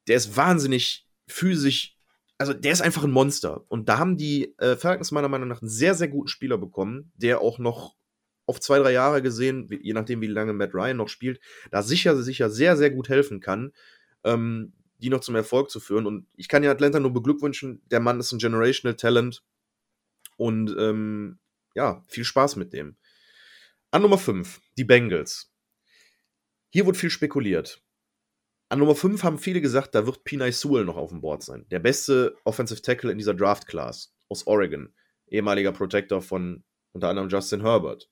[0.08, 1.96] Der ist wahnsinnig physisch
[2.42, 3.64] also der ist einfach ein Monster.
[3.68, 7.12] Und da haben die äh, Falcons meiner Meinung nach einen sehr, sehr guten Spieler bekommen,
[7.14, 7.94] der auch noch
[8.46, 12.20] auf zwei, drei Jahre gesehen, je nachdem, wie lange Matt Ryan noch spielt, da sicher,
[12.20, 13.72] sicher sehr, sehr gut helfen kann,
[14.24, 14.72] ähm,
[15.02, 16.06] die noch zum Erfolg zu führen.
[16.06, 19.42] Und ich kann ja Atlanta nur beglückwünschen, der Mann ist ein Generational Talent
[20.36, 21.38] und ähm,
[21.74, 22.96] ja, viel Spaß mit dem.
[23.90, 25.52] An Nummer 5, die Bengals.
[26.70, 27.82] Hier wurde viel spekuliert.
[28.68, 31.66] An Nummer 5 haben viele gesagt, da wird Pinay Sewell noch auf dem Board sein.
[31.70, 34.94] Der beste Offensive Tackle in dieser Draft Class aus Oregon.
[35.26, 38.08] Ehemaliger Protector von unter anderem Justin Herbert.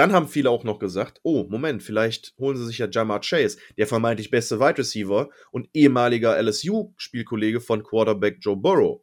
[0.00, 3.58] Dann haben viele auch noch gesagt, oh, Moment, vielleicht holen sie sich ja Jamar Chase,
[3.76, 9.02] der vermeintlich beste Wide Receiver und ehemaliger LSU-Spielkollege von Quarterback Joe Burrow.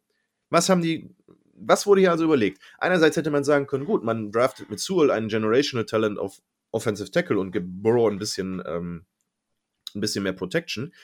[0.49, 1.07] Was haben die,
[1.53, 2.63] was wurde hier also überlegt?
[2.79, 7.11] Einerseits hätte man sagen können, gut, man draftet mit Sewell einen Generational Talent auf Offensive
[7.11, 9.05] Tackle und gibt Burrow ein bisschen ähm,
[9.93, 10.95] ein bisschen mehr Protection.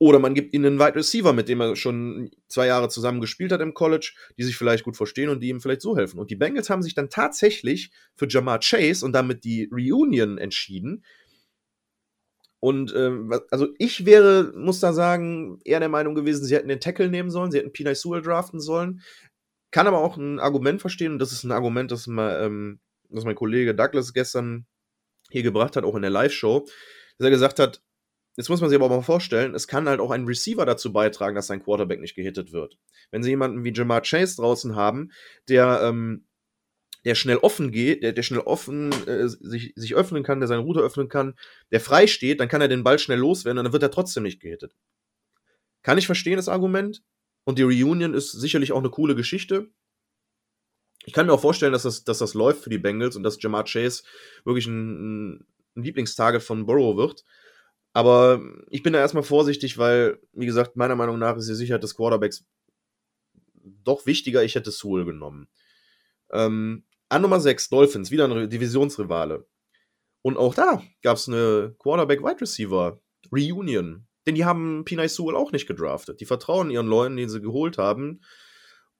[0.00, 3.50] Oder man gibt ihnen einen Wide Receiver, mit dem er schon zwei Jahre zusammen gespielt
[3.50, 6.20] hat im College, die sich vielleicht gut verstehen und die ihm vielleicht so helfen.
[6.20, 11.02] Und die Bengals haben sich dann tatsächlich für Jamar Chase und damit die Reunion entschieden.
[12.60, 16.80] Und ähm, also ich wäre, muss da sagen, eher der Meinung gewesen, sie hätten den
[16.80, 19.02] Tackle nehmen sollen, sie hätten Pinay Sewell draften sollen.
[19.70, 22.80] Kann aber auch ein Argument verstehen, und das ist ein Argument, das, mal, ähm,
[23.10, 24.66] das mein Kollege Douglas gestern
[25.30, 27.82] hier gebracht hat, auch in der Live-Show, dass er gesagt hat,
[28.38, 31.34] Jetzt muss man sich aber mal vorstellen, es kann halt auch ein Receiver dazu beitragen,
[31.34, 32.78] dass sein Quarterback nicht gehittet wird.
[33.10, 35.10] Wenn sie jemanden wie Jamar Chase draußen haben,
[35.48, 36.24] der, ähm,
[37.04, 40.62] der schnell offen geht, der, der schnell offen äh, sich, sich öffnen kann, der seine
[40.62, 41.34] Route öffnen kann,
[41.72, 44.22] der frei steht, dann kann er den Ball schnell loswerden und dann wird er trotzdem
[44.22, 44.72] nicht gehittet.
[45.82, 47.02] Kann ich verstehen, das Argument.
[47.42, 49.72] Und die Reunion ist sicherlich auch eine coole Geschichte.
[51.06, 53.42] Ich kann mir auch vorstellen, dass das, dass das läuft für die Bengals und dass
[53.42, 54.04] Jamar Chase
[54.44, 57.24] wirklich ein, ein Lieblingstarget von Burrow wird.
[57.98, 61.82] Aber ich bin da erstmal vorsichtig, weil, wie gesagt, meiner Meinung nach ist die Sicherheit
[61.82, 62.44] des Quarterbacks
[63.82, 64.44] doch wichtiger.
[64.44, 65.48] Ich hätte Sewell genommen.
[66.30, 69.48] Ähm, an Nummer 6, Dolphins, wieder ein Divisionsrivale.
[70.22, 73.00] Und auch da gab es eine Quarterback-Wide Receiver
[73.32, 74.06] Reunion.
[74.28, 76.20] Denn die haben Pinay Sewell auch nicht gedraftet.
[76.20, 78.20] Die vertrauen ihren Leuten, den sie geholt haben.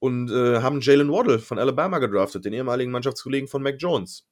[0.00, 4.26] Und äh, haben Jalen Waddle von Alabama gedraftet, den ehemaligen Mannschaftskollegen von Mac Jones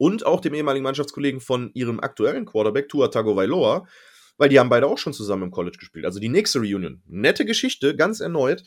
[0.00, 3.86] und auch dem ehemaligen Mannschaftskollegen von ihrem aktuellen Quarterback, Tua Tagovailoa,
[4.38, 6.06] weil die haben beide auch schon zusammen im College gespielt.
[6.06, 7.02] Also die nächste Reunion.
[7.06, 8.64] Nette Geschichte, ganz erneut.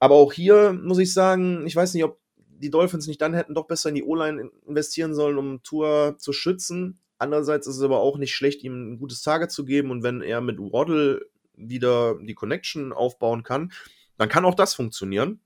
[0.00, 3.54] Aber auch hier muss ich sagen, ich weiß nicht, ob die Dolphins nicht dann hätten
[3.54, 7.00] doch besser in die O-Line investieren sollen, um Tua zu schützen.
[7.16, 10.20] Andererseits ist es aber auch nicht schlecht, ihm ein gutes Target zu geben und wenn
[10.20, 13.72] er mit Waddle wieder die Connection aufbauen kann,
[14.18, 15.40] dann kann auch das funktionieren.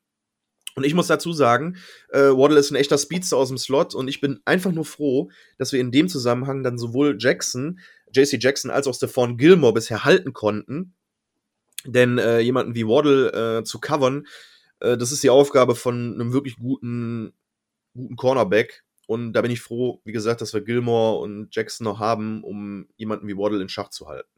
[0.76, 1.76] Und ich muss dazu sagen,
[2.08, 5.30] äh, Waddle ist ein echter Speedster aus dem Slot und ich bin einfach nur froh,
[5.56, 7.78] dass wir in dem Zusammenhang dann sowohl Jackson,
[8.12, 10.94] JC Jackson als auch Stephon Gilmore bisher halten konnten.
[11.86, 14.26] Denn äh, jemanden wie Waddle äh, zu covern,
[14.80, 17.32] äh, das ist die Aufgabe von einem wirklich guten,
[17.94, 18.84] guten Cornerback.
[19.06, 22.88] Und da bin ich froh, wie gesagt, dass wir Gilmore und Jackson noch haben, um
[22.96, 24.33] jemanden wie Waddle in Schach zu halten.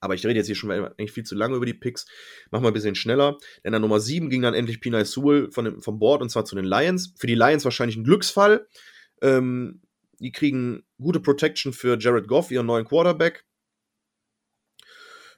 [0.00, 2.06] Aber ich rede jetzt hier schon eigentlich viel zu lange über die Picks.
[2.50, 3.38] Machen wir ein bisschen schneller.
[3.64, 6.44] Denn an Nummer 7 ging dann endlich Pinay Sewell von dem, vom Board und zwar
[6.44, 7.14] zu den Lions.
[7.18, 8.66] Für die Lions wahrscheinlich ein Glücksfall.
[9.22, 9.82] Ähm,
[10.20, 13.44] die kriegen gute Protection für Jared Goff, ihren neuen Quarterback.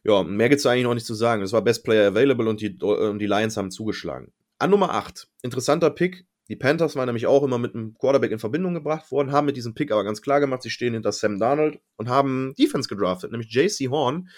[0.03, 1.42] Ja, mehr gibt es eigentlich noch nicht zu sagen.
[1.42, 4.33] Das war Best Player Available und die, und die Lions haben zugeschlagen.
[4.59, 6.27] An Nummer 8, interessanter Pick.
[6.50, 9.56] Die Panthers waren nämlich auch immer mit einem Quarterback in Verbindung gebracht worden, haben mit
[9.56, 13.30] diesem Pick aber ganz klar gemacht, sie stehen hinter Sam Darnold und haben Defense gedraftet,
[13.30, 14.28] nämlich JC Horn,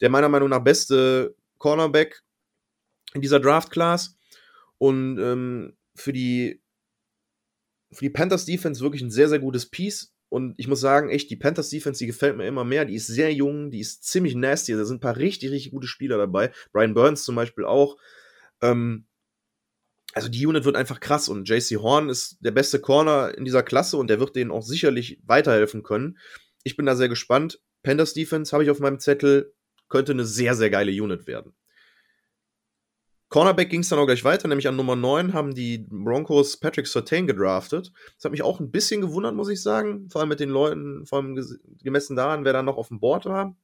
[0.00, 2.24] der meiner Meinung nach beste Cornerback
[3.14, 4.16] in dieser Draft-Class.
[4.78, 6.60] Und ähm, für die
[7.92, 10.12] für die Panthers Defense wirklich ein sehr, sehr gutes Piece.
[10.30, 12.86] Und ich muss sagen, echt, die Panthers Defense, die gefällt mir immer mehr.
[12.86, 14.72] Die ist sehr jung, die ist ziemlich nasty.
[14.72, 16.50] Da sind ein paar richtig, richtig gute Spieler dabei.
[16.72, 17.98] Brian Burns zum Beispiel auch.
[18.62, 19.06] Ähm,
[20.12, 23.62] also die Unit wird einfach krass und JC Horn ist der beste Corner in dieser
[23.62, 26.18] Klasse und der wird denen auch sicherlich weiterhelfen können.
[26.64, 27.60] Ich bin da sehr gespannt.
[27.82, 29.54] Panthers Defense habe ich auf meinem Zettel,
[29.88, 31.54] könnte eine sehr, sehr geile Unit werden.
[33.32, 36.86] Cornerback ging es dann auch gleich weiter, nämlich an Nummer 9 haben die Broncos Patrick
[36.86, 37.90] Sertain gedraftet.
[38.16, 40.10] Das hat mich auch ein bisschen gewundert, muss ich sagen.
[40.10, 41.42] Vor allem mit den Leuten, vor allem
[41.82, 43.56] gemessen daran, wer da noch auf dem Board war.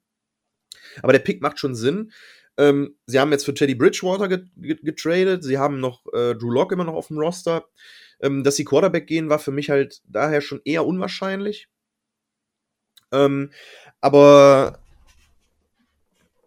[1.02, 2.12] Aber der Pick macht schon Sinn.
[2.59, 5.44] Ähm, sie haben jetzt für Teddy Bridgewater getradet.
[5.44, 7.64] Sie haben noch äh, Drew Locke immer noch auf dem Roster.
[8.21, 11.68] Ähm, dass sie Quarterback gehen, war für mich halt daher schon eher unwahrscheinlich.
[13.12, 13.53] Ähm,
[14.01, 14.81] aber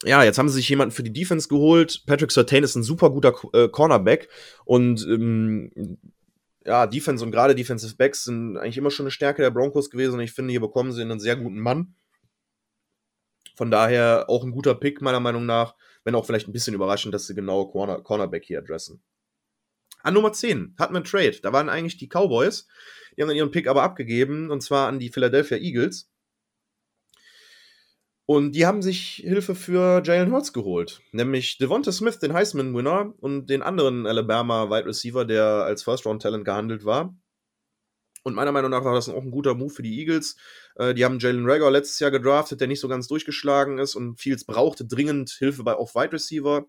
[0.03, 2.03] ja, jetzt haben sie sich jemanden für die Defense geholt.
[2.05, 4.29] Patrick Sertain ist ein super guter äh, Cornerback
[4.65, 5.97] und ähm,
[6.65, 10.15] ja, Defense und gerade Defensive Backs sind eigentlich immer schon eine Stärke der Broncos gewesen
[10.15, 11.95] und ich finde, hier bekommen sie einen sehr guten Mann.
[13.55, 17.13] Von daher auch ein guter Pick, meiner Meinung nach, wenn auch vielleicht ein bisschen überraschend,
[17.13, 19.01] dass sie genau Corner Cornerback hier adressen.
[20.03, 21.39] An Nummer 10 hatten wir einen Trade.
[21.41, 22.67] Da waren eigentlich die Cowboys.
[23.15, 26.09] Die haben dann ihren Pick aber abgegeben und zwar an die Philadelphia Eagles.
[28.25, 31.01] Und die haben sich Hilfe für Jalen Hurts geholt.
[31.11, 36.85] Nämlich Devonta Smith, den Heisman-Winner, und den anderen Alabama Wide Receiver, der als First-Round-Talent gehandelt
[36.85, 37.13] war.
[38.23, 40.35] Und meiner Meinung nach war das auch ein guter Move für die Eagles.
[40.75, 44.19] Äh, die haben Jalen Rager letztes Jahr gedraftet, der nicht so ganz durchgeschlagen ist und
[44.19, 46.65] Fields brauchte dringend Hilfe bei auch Wide Receiver.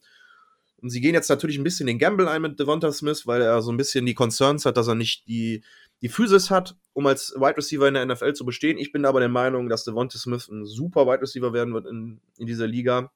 [0.77, 3.62] Und sie gehen jetzt natürlich ein bisschen den Gamble ein mit Devonta Smith, weil er
[3.62, 5.62] so ein bisschen die Concerns hat, dass er nicht die
[6.03, 8.77] die Physis hat, um als Wide Receiver in der NFL zu bestehen.
[8.77, 12.21] Ich bin aber der Meinung, dass Devonta Smith ein super Wide Receiver werden wird in,
[12.38, 13.12] in dieser Liga.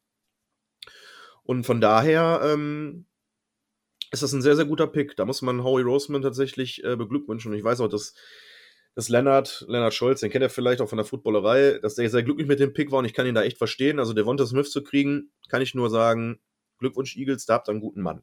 [1.42, 3.06] Und von daher ähm,
[4.12, 5.16] ist das ein sehr, sehr guter Pick.
[5.16, 7.52] Da muss man Howie Roseman tatsächlich äh, beglückwünschen.
[7.52, 8.14] Und ich weiß auch, dass,
[8.94, 12.22] dass Leonard, Leonard Scholz, den kennt er vielleicht auch von der Footballerei, dass der sehr
[12.22, 13.98] glücklich mit dem Pick war und ich kann ihn da echt verstehen.
[13.98, 16.40] Also Devonta Smith zu kriegen, kann ich nur sagen,
[16.78, 18.22] Glückwunsch Eagles, da habt ihr einen guten Mann.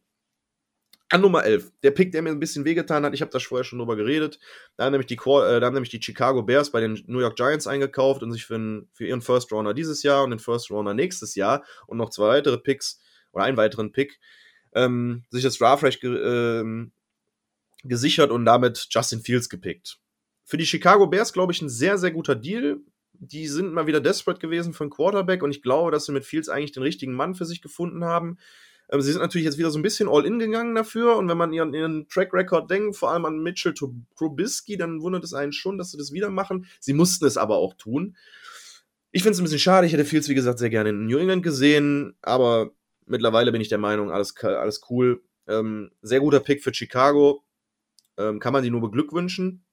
[1.09, 3.63] An Nummer 11, der Pick, der mir ein bisschen wehgetan hat, ich habe da vorher
[3.63, 4.39] schon drüber geredet.
[4.77, 7.35] Da haben, nämlich die, äh, da haben nämlich die Chicago Bears bei den New York
[7.35, 10.71] Giants eingekauft und sich für, einen, für ihren First Rounder dieses Jahr und den First
[10.71, 12.99] Rounder nächstes Jahr und noch zwei weitere Picks
[13.31, 14.19] oder einen weiteren Pick
[14.75, 16.87] ähm, sich das Draftrecht ge äh,
[17.83, 19.99] gesichert und damit Justin Fields gepickt.
[20.45, 22.79] Für die Chicago Bears, glaube ich, ein sehr, sehr guter Deal.
[23.13, 26.25] Die sind mal wieder desperate gewesen für einen Quarterback und ich glaube, dass sie mit
[26.25, 28.37] Fields eigentlich den richtigen Mann für sich gefunden haben.
[28.89, 31.17] Ähm, sie sind natürlich jetzt wieder so ein bisschen all-in gegangen dafür.
[31.17, 35.23] Und wenn man ihren, ihren Track Record denkt, vor allem an Mitchell Trubisky, dann wundert
[35.23, 36.67] es einen schon, dass sie das wieder machen.
[36.79, 38.17] Sie mussten es aber auch tun.
[39.11, 39.87] Ich finde es ein bisschen schade.
[39.87, 42.15] Ich hätte Fields, wie gesagt, sehr gerne in New England gesehen.
[42.21, 42.71] Aber
[43.05, 45.23] mittlerweile bin ich der Meinung, alles, alles cool.
[45.47, 47.43] Ähm, sehr guter Pick für Chicago.
[48.17, 49.65] Ähm, kann man die nur beglückwünschen.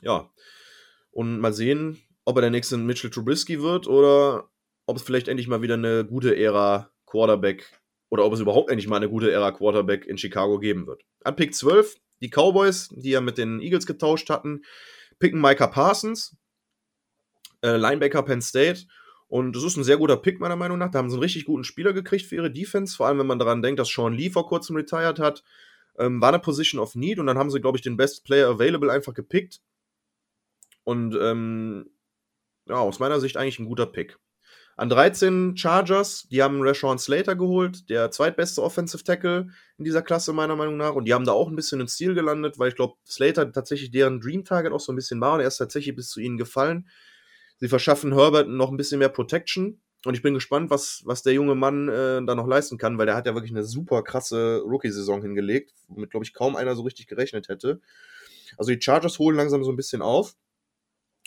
[0.00, 0.30] Ja.
[1.10, 4.50] Und mal sehen, ob er der nächste Mitchell Trubisky wird oder
[4.86, 7.80] ob es vielleicht endlich mal wieder eine gute Ära Quarterback
[8.10, 11.02] oder ob es überhaupt endlich mal eine gute Ära Quarterback in Chicago geben wird.
[11.24, 14.62] An Pick 12, die Cowboys, die ja mit den Eagles getauscht hatten,
[15.18, 16.36] picken Micah Parsons,
[17.62, 18.86] äh, Linebacker Penn State.
[19.28, 20.90] Und das ist ein sehr guter Pick, meiner Meinung nach.
[20.90, 22.96] Da haben sie einen richtig guten Spieler gekriegt für ihre Defense.
[22.96, 25.42] Vor allem, wenn man daran denkt, dass Sean Lee vor kurzem retired hat.
[25.98, 28.48] Ähm, war eine Position of Need und dann haben sie, glaube ich, den Best Player
[28.48, 29.60] Available einfach gepickt.
[30.84, 31.90] Und ähm,
[32.68, 34.18] ja, aus meiner Sicht eigentlich ein guter Pick.
[34.78, 40.34] An 13 Chargers, die haben Rashawn Slater geholt, der zweitbeste Offensive Tackle in dieser Klasse
[40.34, 40.94] meiner Meinung nach.
[40.94, 43.90] Und die haben da auch ein bisschen ins Ziel gelandet, weil ich glaube, Slater tatsächlich
[43.90, 46.36] deren Dream Target auch so ein bisschen war und er ist tatsächlich bis zu ihnen
[46.36, 46.86] gefallen.
[47.58, 49.80] Sie verschaffen Herbert noch ein bisschen mehr Protection.
[50.04, 53.06] Und ich bin gespannt, was, was der junge Mann äh, da noch leisten kann, weil
[53.06, 56.82] der hat ja wirklich eine super krasse Rookie-Saison hingelegt, womit, glaube ich, kaum einer so
[56.82, 57.80] richtig gerechnet hätte.
[58.56, 60.36] Also die Chargers holen langsam so ein bisschen auf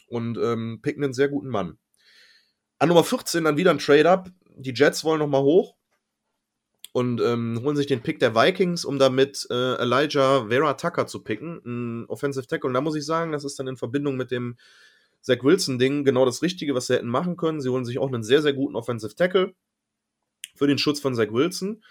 [0.07, 1.77] und ähm, picken einen sehr guten Mann.
[2.77, 4.29] An Nummer 14 dann wieder ein Trade-Up.
[4.55, 5.75] Die Jets wollen nochmal hoch
[6.93, 11.21] und ähm, holen sich den Pick der Vikings, um damit äh, Elijah Vera Tucker zu
[11.21, 12.67] picken, ein Offensive Tackle.
[12.67, 14.57] Und da muss ich sagen, das ist dann in Verbindung mit dem
[15.21, 17.61] Zach Wilson-Ding genau das Richtige, was sie hätten machen können.
[17.61, 19.53] Sie holen sich auch einen sehr, sehr guten Offensive Tackle
[20.55, 21.83] für den Schutz von Zach Wilson.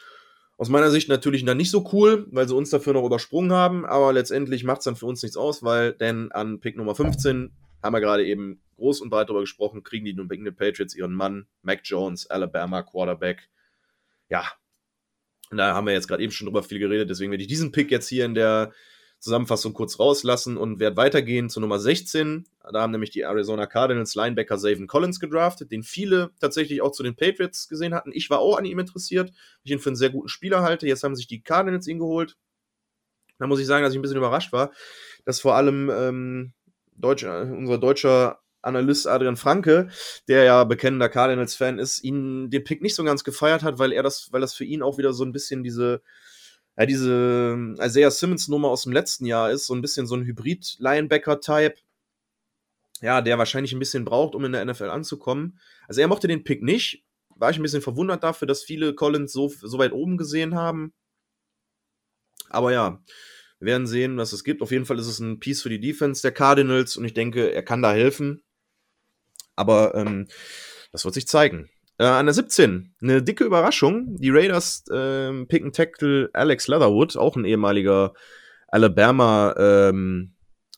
[0.57, 3.87] Aus meiner Sicht natürlich dann nicht so cool, weil sie uns dafür noch übersprungen haben,
[3.87, 7.53] aber letztendlich macht es dann für uns nichts aus, weil denn an Pick Nummer 15
[7.81, 11.13] haben wir gerade eben groß und breit darüber gesprochen, kriegen die New England Patriots ihren
[11.13, 13.49] Mann, Mac Jones, Alabama Quarterback.
[14.29, 14.45] Ja,
[15.53, 17.93] da haben wir jetzt gerade eben schon drüber viel geredet, deswegen werde ich diesen Pick
[17.93, 18.73] jetzt hier in der
[19.21, 22.47] Zusammenfassung kurz rauslassen und werde weitergehen zu Nummer 16.
[22.73, 27.03] Da haben nämlich die Arizona Cardinals Linebacker Zaven Collins gedraftet, den viele tatsächlich auch zu
[27.03, 28.13] den Patriots gesehen hatten.
[28.13, 29.33] Ich war auch an ihm interessiert,
[29.65, 30.87] ich ihn für einen sehr guten Spieler halte.
[30.87, 32.37] Jetzt haben sich die Cardinals ihn geholt.
[33.39, 34.73] Da muss ich sagen, dass ich ein bisschen überrascht war,
[35.25, 36.53] dass vor allem ähm,
[36.95, 39.89] Deutsch, unser deutscher Analyst Adrian Franke,
[40.27, 44.03] der ja bekennender Cardinals-Fan ist, ihn den Pick nicht so ganz gefeiert hat, weil er
[44.03, 46.03] das, weil das für ihn auch wieder so ein bisschen diese
[46.79, 50.25] ja, diese ähm, Isaiah Simmons-Nummer aus dem letzten Jahr ist, so ein bisschen so ein
[50.25, 51.75] Hybrid-Linebacker-Type,
[53.01, 55.59] ja, der wahrscheinlich ein bisschen braucht, um in der NFL anzukommen.
[55.89, 57.05] Also er mochte den Pick nicht.
[57.35, 60.93] War ich ein bisschen verwundert dafür, dass viele Collins so, so weit oben gesehen haben.
[62.49, 63.03] Aber ja,
[63.59, 64.63] wir werden sehen, was es gibt.
[64.63, 67.53] Auf jeden Fall ist es ein Piece für die Defense der Cardinals und ich denke,
[67.53, 68.43] er kann da helfen.
[69.57, 70.29] Aber ähm,
[70.93, 71.69] das wird sich zeigen.
[71.99, 74.17] Äh, an der 17, eine dicke Überraschung.
[74.19, 78.15] Die Raiders äh, picken Tackle Alex Leatherwood, auch ein ehemaliger
[78.69, 80.35] Alabama, ähm,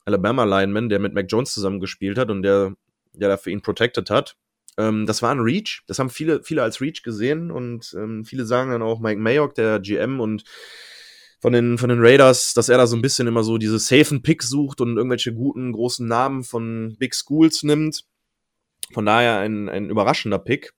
[0.06, 2.74] Alabama Lineman, der mit Mac Jones zusammen gespielt hat und der,
[3.12, 4.36] der da für ihn protected hat.
[4.78, 5.82] Ähm, das war ein Reach.
[5.86, 9.54] Das haben viele, viele als Reach gesehen und ähm, viele sagen dann auch Mike Mayock,
[9.54, 10.44] der GM und
[11.40, 14.22] von den, von den Raiders, dass er da so ein bisschen immer so diese safen
[14.22, 18.04] Picks sucht und irgendwelche guten, großen Namen von Big Schools nimmt.
[18.92, 20.72] Von daher ein, ein überraschender Pick.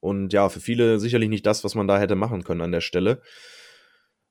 [0.00, 2.80] Und ja, für viele sicherlich nicht das, was man da hätte machen können an der
[2.80, 3.22] Stelle.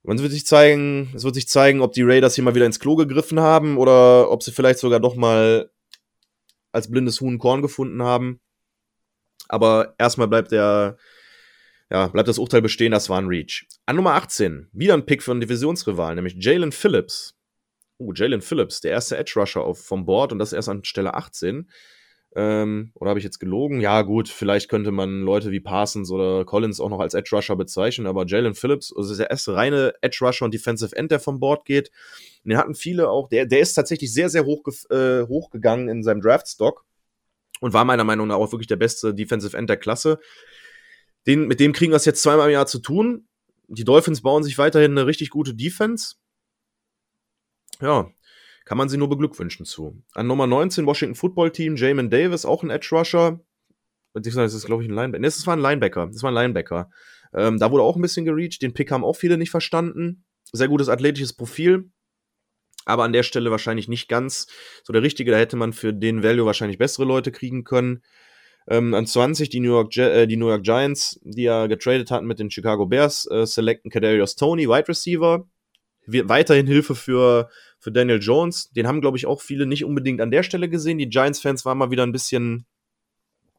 [0.04, 2.80] Man wird sich zeigen, es wird sich zeigen, ob die Raiders hier mal wieder ins
[2.80, 5.70] Klo gegriffen haben oder ob sie vielleicht sogar doch mal
[6.72, 8.40] als blindes Huhn Korn gefunden haben.
[9.48, 10.98] Aber erstmal bleibt der,
[11.90, 13.68] ja, bleibt das Urteil bestehen, das war ein Reach.
[13.86, 17.36] An Nummer 18, wieder ein Pick für einen Divisionsrival, nämlich Jalen Phillips.
[17.98, 21.70] Oh, Jalen Phillips, der erste Edge Rusher vom Board und das erst an Stelle 18.
[22.36, 23.82] Ähm, oder habe ich jetzt gelogen?
[23.82, 27.56] Ja, gut, vielleicht könnte man Leute wie Parsons oder Collins auch noch als Edge Rusher
[27.56, 31.40] bezeichnen, aber Jalen Phillips, also der erste reine Edge Rusher und Defensive End, der vom
[31.40, 31.90] Board geht.
[32.44, 36.22] Den hatten viele auch, der, der ist tatsächlich sehr, sehr hoch, äh, hochgegangen in seinem
[36.22, 36.86] Draft-Stock
[37.62, 40.20] und war meiner Meinung nach auch wirklich der beste Defensive End der Klasse.
[41.26, 43.28] Den, mit dem kriegen wir es jetzt zweimal im Jahr zu tun.
[43.68, 46.16] Die Dolphins bauen sich weiterhin eine richtig gute Defense.
[47.82, 48.10] Ja,
[48.70, 50.00] kann man sie nur beglückwünschen zu.
[50.14, 53.40] An Nummer 19 Washington Football Team, Jamin Davis, auch ein Edge Rusher.
[54.14, 55.24] Das ist, glaube ich, ein Linebacker.
[55.24, 56.06] Das war ein Linebacker.
[56.06, 56.92] Das war ein Linebacker.
[57.34, 58.62] Ähm, da wurde auch ein bisschen gereached.
[58.62, 60.24] Den Pick haben auch viele nicht verstanden.
[60.52, 61.90] Sehr gutes athletisches Profil.
[62.86, 64.46] Aber an der Stelle wahrscheinlich nicht ganz
[64.84, 65.32] so der richtige.
[65.32, 68.04] Da hätte man für den Value wahrscheinlich bessere Leute kriegen können.
[68.68, 72.28] Ähm, an 20 die New, York äh, die New York Giants, die ja getradet hatten
[72.28, 75.50] mit den Chicago Bears, äh, selecten Kadarius Tony, Wide Receiver.
[76.06, 77.50] Weiterhin Hilfe für
[77.80, 78.70] für Daniel Jones.
[78.72, 80.98] Den haben, glaube ich, auch viele nicht unbedingt an der Stelle gesehen.
[80.98, 82.66] Die Giants-Fans waren mal wieder ein bisschen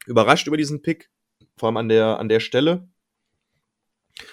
[0.06, 1.11] überrascht über diesen Pick,
[1.56, 2.88] vor allem an der, an der Stelle.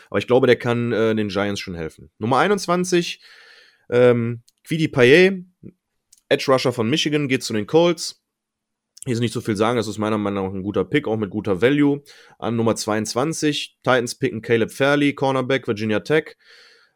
[0.10, 2.10] Aber ich glaube, der kann äh, den Giants schon helfen.
[2.18, 3.22] Nummer 21,
[3.90, 5.46] ähm, Quidi Payet,
[6.30, 8.22] Edge Rusher von Michigan, geht zu den Colts.
[9.06, 11.16] Hier ist nicht so viel sagen, das ist meiner Meinung nach ein guter Pick, auch
[11.16, 12.04] mit guter Value.
[12.40, 16.36] An Nummer 22, Titans picken Caleb Fairley, Cornerback, Virginia Tech.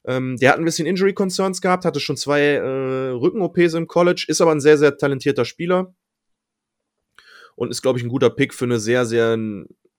[0.05, 4.25] Ähm, der hat ein bisschen Injury Concerns gehabt, hatte schon zwei äh, Rücken-OPs im College,
[4.27, 5.93] ist aber ein sehr, sehr talentierter Spieler
[7.55, 9.37] und ist, glaube ich, ein guter Pick für eine sehr, sehr,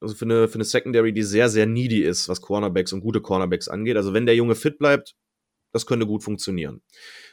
[0.00, 3.20] also für eine, für eine Secondary, die sehr, sehr needy ist, was Cornerbacks und gute
[3.20, 3.96] Cornerbacks angeht.
[3.96, 5.14] Also wenn der Junge fit bleibt,
[5.72, 6.82] das könnte gut funktionieren.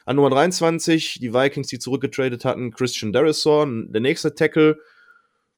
[0.06, 4.78] An Nummer 23, die Vikings, die zurückgetradet hatten, Christian Derisor, der nächste Tackle,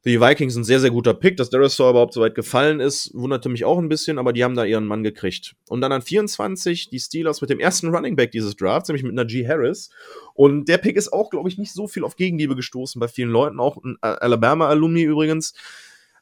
[0.02, 1.36] für die Vikings ein sehr, sehr guter Pick.
[1.36, 4.56] Dass Darisaw überhaupt so weit gefallen ist, wunderte mich auch ein bisschen, aber die haben
[4.56, 5.54] da ihren Mann gekriegt.
[5.68, 9.14] Und dann an 24 die Steelers mit dem ersten Running Back dieses Drafts, nämlich mit
[9.14, 9.90] Najee Harris.
[10.34, 13.30] Und der Pick ist auch, glaube ich, nicht so viel auf Gegenliebe gestoßen bei vielen
[13.30, 15.54] Leuten, auch ein Alabama-Alumni übrigens.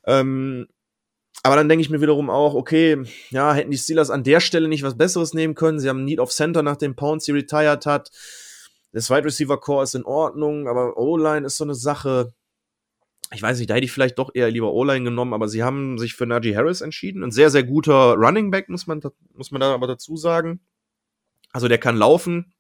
[0.04, 0.66] Ähm,
[1.42, 4.68] aber dann denke ich mir wiederum auch, okay, ja, hätten die Steelers an der Stelle
[4.68, 5.80] nicht was Besseres nehmen können.
[5.80, 8.10] Sie haben Need of Center, nachdem Pouncy retired hat.
[8.92, 12.34] Das Wide Receiver Core ist in Ordnung, aber O-Line ist so eine Sache
[13.32, 15.98] ich weiß nicht, da hätte ich vielleicht doch eher lieber O-Line genommen, aber sie haben
[15.98, 17.22] sich für Najee Harris entschieden.
[17.22, 19.00] Ein sehr, sehr guter Running Back, muss man,
[19.34, 20.60] muss man da aber dazu sagen.
[21.52, 22.52] Also der kann laufen.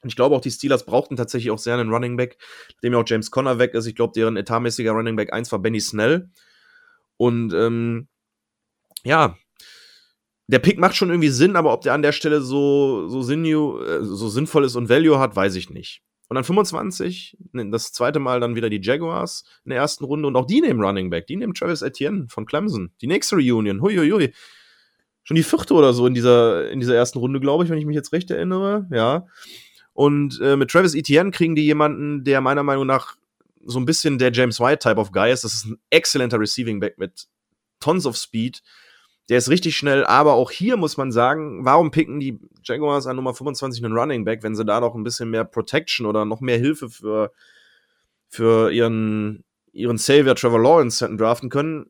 [0.00, 2.38] Und ich glaube auch, die Steelers brauchten tatsächlich auch sehr einen Running Back,
[2.82, 3.86] dem ja auch James Conner weg ist.
[3.86, 6.30] Ich glaube, deren etatmäßiger Running Back 1 war Benny Snell.
[7.16, 8.08] Und ähm,
[9.02, 9.36] ja,
[10.46, 13.80] der Pick macht schon irgendwie Sinn, aber ob der an der Stelle so, so, sinnju,
[13.80, 16.02] äh, so sinnvoll ist und Value hat, weiß ich nicht.
[16.34, 20.26] Und dann 25, ne, das zweite Mal dann wieder die Jaguars in der ersten Runde
[20.26, 22.90] und auch die nehmen Running Back, die nehmen Travis Etienne von Clemson.
[23.00, 24.34] Die nächste Reunion, huiuiui.
[25.22, 27.86] Schon die vierte oder so in dieser, in dieser ersten Runde, glaube ich, wenn ich
[27.86, 28.88] mich jetzt recht erinnere.
[28.90, 29.26] Ja.
[29.92, 33.14] Und äh, mit Travis Etienne kriegen die jemanden, der meiner Meinung nach
[33.64, 35.44] so ein bisschen der James White Type of Guy ist.
[35.44, 37.28] Das ist ein exzellenter Receiving Back mit
[37.78, 38.60] tons of Speed.
[39.28, 43.16] Der ist richtig schnell, aber auch hier muss man sagen, warum picken die Jaguars an
[43.16, 46.40] Nummer 25 einen Running Back, wenn sie da noch ein bisschen mehr Protection oder noch
[46.40, 47.32] mehr Hilfe für,
[48.28, 51.86] für ihren, ihren Savior Trevor Lawrence hätten draften können?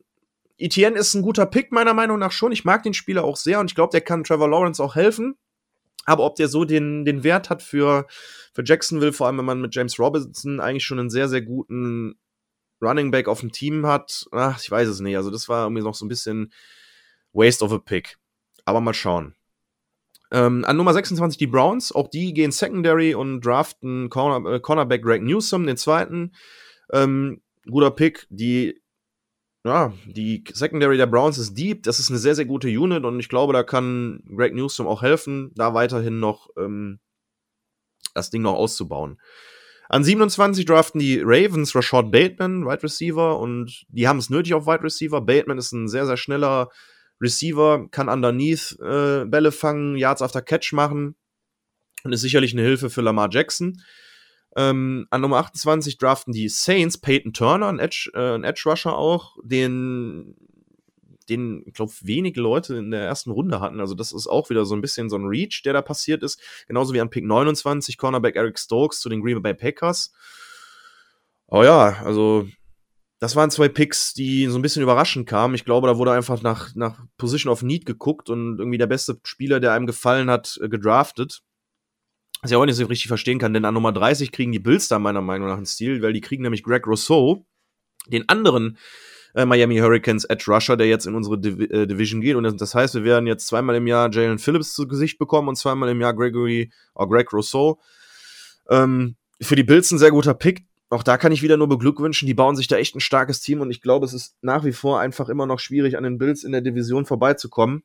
[0.57, 2.53] Etienne ist ein guter Pick, meiner Meinung nach schon.
[2.53, 5.35] Ich mag den Spieler auch sehr und ich glaube, der kann Trevor Lawrence auch helfen.
[6.05, 8.05] Aber ob der so den, den Wert hat für,
[8.53, 12.15] für Jacksonville, vor allem wenn man mit James Robinson eigentlich schon einen sehr, sehr guten
[12.81, 15.17] Running Back auf dem Team hat, ach, ich weiß es nicht.
[15.17, 16.53] Also, das war irgendwie noch so ein bisschen
[17.35, 18.17] Waste of a Pick.
[18.65, 19.35] Aber mal schauen.
[20.31, 21.91] Ähm, an Nummer 26 die Browns.
[21.91, 26.33] Auch die gehen Secondary und draften Corner, äh, Cornerback Greg Newsom, den zweiten.
[26.91, 28.25] Ähm, guter Pick.
[28.29, 28.81] Die,
[29.63, 31.83] ja, die Secondary der Browns ist deep.
[31.83, 35.01] Das ist eine sehr, sehr gute Unit und ich glaube, da kann Greg Newsom auch
[35.01, 36.99] helfen, da weiterhin noch ähm,
[38.13, 39.19] das Ding noch auszubauen.
[39.87, 44.65] An 27 draften die Ravens Rashad Bateman, Wide Receiver, und die haben es nötig auf
[44.65, 45.21] Wide Receiver.
[45.21, 46.69] Bateman ist ein sehr, sehr schneller
[47.21, 51.15] Receiver, kann underneath äh, Bälle fangen, Yards after Catch machen
[52.03, 53.81] und ist sicherlich eine Hilfe für Lamar Jackson.
[54.55, 58.97] Ähm, an Nummer 28 draften die Saints Peyton Turner, ein Edge, äh, ein Edge Rusher
[58.97, 60.35] auch, den,
[61.27, 63.81] den ich glaube, wenige Leute in der ersten Runde hatten.
[63.81, 66.39] Also, das ist auch wieder so ein bisschen so ein Reach, der da passiert ist.
[66.67, 70.13] Genauso wie an Pick 29 Cornerback Eric Stokes zu den Green Bay Packers.
[71.47, 72.47] Oh ja, also
[73.25, 75.55] das waren zwei Picks, die so ein bisschen überraschend kamen.
[75.55, 79.19] Ich glaube, da wurde einfach nach, nach Position of Need geguckt und irgendwie der beste
[79.23, 81.41] Spieler, der einem gefallen hat, äh, gedraftet.
[82.43, 84.89] Was ich auch nicht so richtig verstehen kann, denn an Nummer 30 kriegen die Bills
[84.89, 87.47] da meiner Meinung nach einen Stil, weil die kriegen nämlich Greg Rousseau,
[88.05, 88.77] den anderen
[89.33, 92.35] äh, Miami Hurricanes Edge Rusher, der jetzt in unsere Div äh, Division geht.
[92.35, 95.55] Und das heißt, wir werden jetzt zweimal im Jahr Jalen Phillips zu Gesicht bekommen und
[95.55, 97.79] zweimal im Jahr Gregory, oder Greg Rousseau.
[98.69, 102.27] Ähm, für die Bills ein sehr guter Pick auch da kann ich wieder nur beglückwünschen.
[102.27, 104.73] Die bauen sich da echt ein starkes Team und ich glaube, es ist nach wie
[104.73, 107.83] vor einfach immer noch schwierig, an den Bills in der Division vorbeizukommen.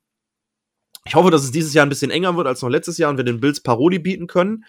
[1.06, 3.16] Ich hoffe, dass es dieses Jahr ein bisschen enger wird als noch letztes Jahr und
[3.16, 4.64] wir den Bills Parodie bieten können.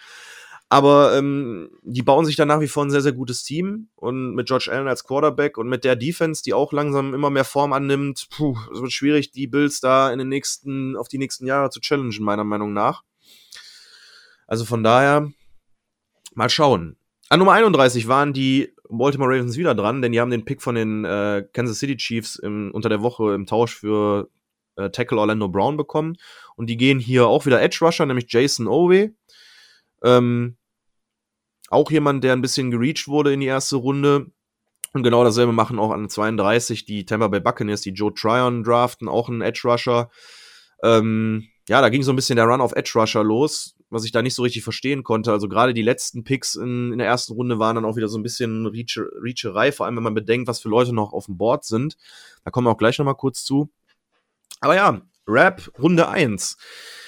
[0.69, 3.89] Aber ähm, die bauen sich da nach wie vor ein sehr, sehr gutes Team.
[3.95, 7.43] Und mit George Allen als Quarterback und mit der Defense, die auch langsam immer mehr
[7.43, 11.45] Form annimmt, puh, es wird schwierig, die Bills da in den nächsten, auf die nächsten
[11.45, 13.03] Jahre zu challengen, meiner Meinung nach.
[14.47, 15.29] Also von daher,
[16.35, 16.95] mal schauen.
[17.31, 20.75] An Nummer 31 waren die Baltimore Ravens wieder dran, denn die haben den Pick von
[20.75, 24.29] den äh, Kansas City Chiefs im, unter der Woche im Tausch für
[24.75, 26.17] äh, Tackle Orlando Brown bekommen.
[26.57, 29.11] Und die gehen hier auch wieder Edge Rusher, nämlich Jason Owe.
[30.03, 30.57] Ähm,
[31.69, 34.29] auch jemand, der ein bisschen gereached wurde in die erste Runde.
[34.91, 39.07] Und genau dasselbe machen auch an 32 die Tampa Bay Buccaneers, die Joe Tryon draften,
[39.07, 40.11] auch einen Edge Rusher.
[40.83, 44.11] Ähm, ja, da ging so ein bisschen der Run auf Edge Rusher los was ich
[44.11, 45.31] da nicht so richtig verstehen konnte.
[45.31, 48.17] Also gerade die letzten Picks in, in, der ersten Runde waren dann auch wieder so
[48.17, 51.37] ein bisschen Reach, Reacherei, vor allem wenn man bedenkt, was für Leute noch auf dem
[51.37, 51.97] Board sind.
[52.43, 53.69] Da kommen wir auch gleich nochmal kurz zu.
[54.61, 56.57] Aber ja, Rap Runde 1.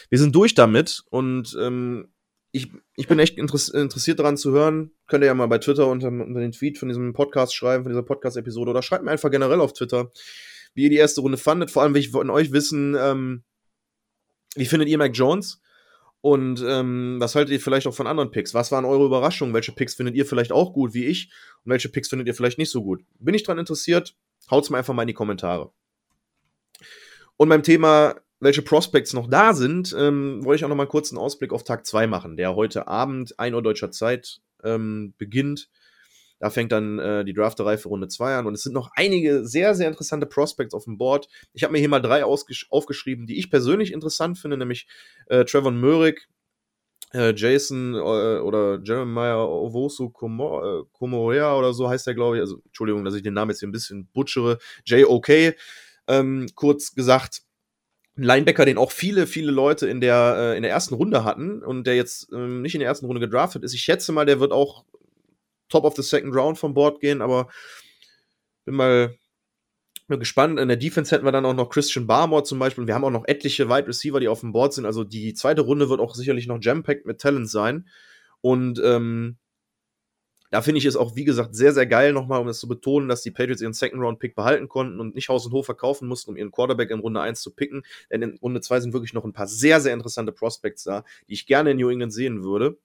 [0.09, 2.09] Wir sind durch damit und ähm,
[2.51, 4.91] ich, ich bin echt interessiert daran zu hören.
[5.07, 7.91] Könnt ihr ja mal bei Twitter unter, unter den Tweet von diesem Podcast schreiben, von
[7.91, 10.11] dieser Podcast-Episode oder schreibt mir einfach generell auf Twitter,
[10.75, 11.71] wie ihr die erste Runde fandet.
[11.71, 13.43] Vor allem will ich von euch wissen, ähm,
[14.55, 15.61] wie findet ihr Mac Jones?
[16.23, 18.53] Und ähm, was haltet ihr vielleicht auch von anderen Picks?
[18.53, 19.53] Was waren eure Überraschungen?
[19.53, 21.29] Welche Picks findet ihr vielleicht auch gut wie ich?
[21.65, 23.03] Und welche Picks findet ihr vielleicht nicht so gut?
[23.19, 24.15] Bin ich daran interessiert?
[24.49, 25.73] Haut's mir einfach mal in die Kommentare.
[27.35, 31.11] Und beim Thema, welche Prospects noch da sind, ähm, wollte ich auch noch mal kurz
[31.11, 35.67] einen Ausblick auf Tag 2 machen, der heute Abend, 1 Uhr deutscher Zeit, ähm, beginnt.
[36.43, 38.45] Da fängt dann äh, die Drafterei für Runde 2 an.
[38.45, 41.29] Und es sind noch einige sehr, sehr interessante Prospects auf dem Board.
[41.53, 44.85] Ich habe mir hier mal drei aufgeschrieben, die ich persönlich interessant finde, nämlich
[45.27, 46.27] äh, Trevor Möhrig,
[47.13, 52.41] äh, Jason äh, oder Jeremiah Owosu Komorea äh, oder so heißt der, glaube ich.
[52.41, 54.57] Also, Entschuldigung, dass ich den Namen jetzt hier ein bisschen butchere.
[54.83, 55.53] J.O.K.
[56.09, 57.43] Ähm, kurz gesagt,
[58.17, 61.63] ein Linebacker, den auch viele, viele Leute in der, äh, in der ersten Runde hatten
[61.63, 63.73] und der jetzt ähm, nicht in der ersten Runde gedraftet ist.
[63.73, 64.83] Ich schätze mal, der wird auch
[65.73, 67.47] top of the second round vom Board gehen, aber
[68.65, 69.15] bin mal,
[70.07, 70.59] bin gespannt.
[70.59, 72.85] In der Defense hätten wir dann auch noch Christian Barmore zum Beispiel.
[72.85, 74.85] Wir haben auch noch etliche Wide Receiver, die auf dem Board sind.
[74.85, 77.87] Also die zweite Runde wird auch sicherlich noch jam-packed mit Talent sein.
[78.41, 79.37] Und ähm,
[80.51, 83.09] da finde ich es auch, wie gesagt, sehr, sehr geil, nochmal, um das zu betonen,
[83.09, 86.37] dass die Patriots ihren Second-Round-Pick behalten konnten und nicht Haus und Hof verkaufen mussten, um
[86.37, 87.81] ihren Quarterback in Runde 1 zu picken.
[88.11, 91.33] Denn in Runde 2 sind wirklich noch ein paar sehr, sehr interessante Prospects da, die
[91.33, 92.77] ich gerne in New England sehen würde.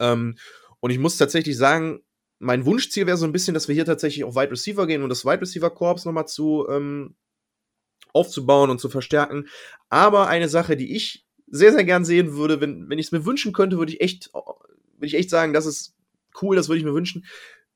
[0.00, 0.34] Ähm,
[0.82, 2.02] und ich muss tatsächlich sagen,
[2.40, 5.08] mein Wunschziel wäre so ein bisschen, dass wir hier tatsächlich auf Wide Receiver gehen und
[5.10, 7.14] das Wide Receiver Korps nochmal zu ähm,
[8.12, 9.46] aufzubauen und zu verstärken.
[9.90, 13.24] Aber eine Sache, die ich sehr, sehr gern sehen würde, wenn, wenn ich es mir
[13.24, 15.94] wünschen könnte, würde ich echt, würde ich echt sagen, das ist
[16.42, 17.24] cool, das würde ich mir wünschen.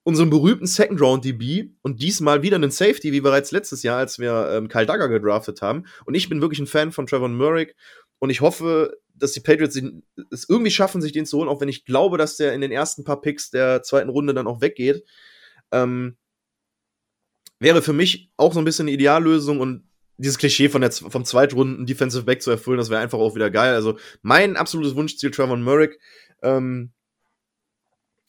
[0.02, 4.18] unseren berühmten Second Round DB und diesmal wieder einen Safety, wie bereits letztes Jahr, als
[4.18, 5.84] wir ähm, Kyle Duggar gedraftet haben.
[6.06, 7.72] Und ich bin wirklich ein Fan von Trevor Murray
[8.18, 9.80] und ich hoffe, dass die Patriots
[10.30, 12.72] es irgendwie schaffen, sich den zu holen, auch wenn ich glaube, dass der in den
[12.72, 15.04] ersten paar Picks der zweiten Runde dann auch weggeht.
[15.72, 16.16] Ähm,
[17.58, 19.84] wäre für mich auch so ein bisschen eine Ideallösung und
[20.18, 23.50] dieses Klischee von der, vom Zweitrunden Defensive Back zu erfüllen, das wäre einfach auch wieder
[23.50, 23.74] geil.
[23.74, 25.90] Also mein absolutes Wunschziel, Trevor Murray.
[26.42, 26.92] Ähm,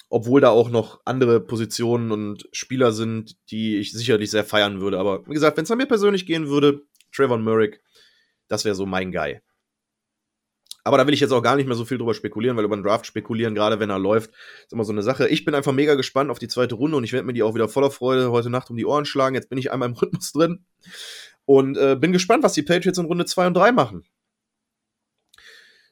[0.09, 4.99] obwohl da auch noch andere Positionen und Spieler sind, die ich sicherlich sehr feiern würde.
[4.99, 6.81] Aber wie gesagt, wenn es an mir persönlich gehen würde,
[7.11, 7.77] Trayvon Murray,
[8.47, 9.41] das wäre so mein Guy.
[10.88, 12.77] Aber da will ich jetzt auch gar nicht mehr so viel drüber spekulieren, weil über
[12.77, 14.31] den Draft spekulieren, gerade wenn er läuft,
[14.63, 15.27] ist immer so eine Sache.
[15.27, 17.55] Ich bin einfach mega gespannt auf die zweite Runde und ich werde mir die auch
[17.55, 19.35] wieder voller Freude heute Nacht um die Ohren schlagen.
[19.35, 20.65] Jetzt bin ich einmal im Rhythmus drin
[21.43, 24.05] und äh, bin gespannt, was die Patriots in Runde 2 und 3 machen.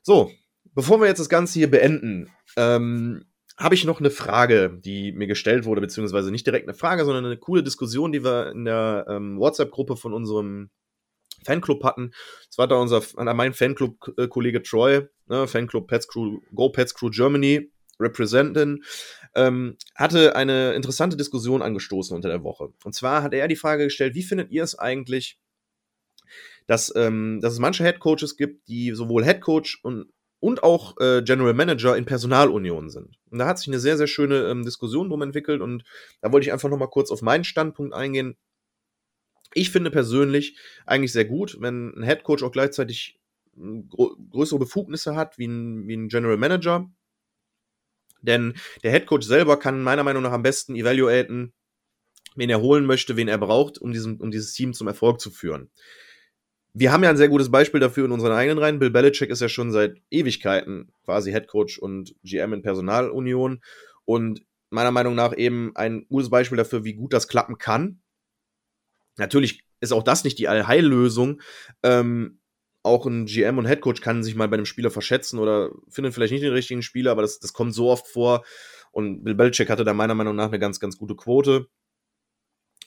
[0.01, 0.31] So,
[0.73, 3.25] bevor wir jetzt das Ganze hier beenden, ähm,
[3.57, 7.25] habe ich noch eine Frage, die mir gestellt wurde, beziehungsweise nicht direkt eine Frage, sondern
[7.25, 10.69] eine coole Diskussion, die wir in der ähm, WhatsApp-Gruppe von unserem
[11.45, 12.11] Fanclub hatten.
[12.47, 17.71] Das war da unser, mein Fanclub-Kollege Troy, ne, Fanclub Pets Crew, Go Pets Crew Germany,
[17.99, 18.83] Representin,
[19.35, 22.69] ähm, hatte eine interessante Diskussion angestoßen unter der Woche.
[22.83, 25.39] Und zwar hat er die Frage gestellt, wie findet ihr es eigentlich,
[26.67, 30.07] dass, ähm, dass es manche Headcoaches gibt, die sowohl Headcoach und
[30.45, 33.17] und auch äh, General Manager in Personalunion sind.
[33.31, 35.83] Und da hat sich eine sehr, sehr schöne ähm, Diskussion drum entwickelt und
[36.21, 38.37] da wollte ich einfach nochmal kurz auf meinen Standpunkt eingehen.
[39.55, 43.19] Ich finde persönlich eigentlich sehr gut, wenn ein Head Coach auch gleichzeitig
[43.55, 46.87] hm, größere Befugnisse hat wie ein, wie ein General Manager.
[48.21, 48.53] Denn
[48.83, 51.53] der Head Coach selber kann meiner Meinung nach am besten evaluaten,
[52.35, 55.31] wen er holen möchte, wen er braucht, um, diesen, um dieses Team zum Erfolg zu
[55.31, 55.71] führen
[56.77, 58.79] wir haben ja ein sehr gutes Beispiel dafür in unseren eigenen Reihen.
[58.79, 63.61] Bill Belichick ist ja schon seit Ewigkeiten quasi Head Coach und GM in Personalunion
[64.03, 68.01] und meiner Meinung nach eben ein gutes Beispiel dafür, wie gut das klappen kann.
[69.17, 71.41] Natürlich ist auch das nicht die Allheillösung.
[71.83, 72.39] Ähm,
[72.83, 76.13] auch ein GM und Head Coach kann sich mal bei einem Spieler verschätzen oder findet
[76.13, 78.45] vielleicht nicht den richtigen Spieler, aber das, das kommt so oft vor.
[78.91, 81.67] Und Bill Belichick hatte da meiner Meinung nach eine ganz, ganz gute Quote.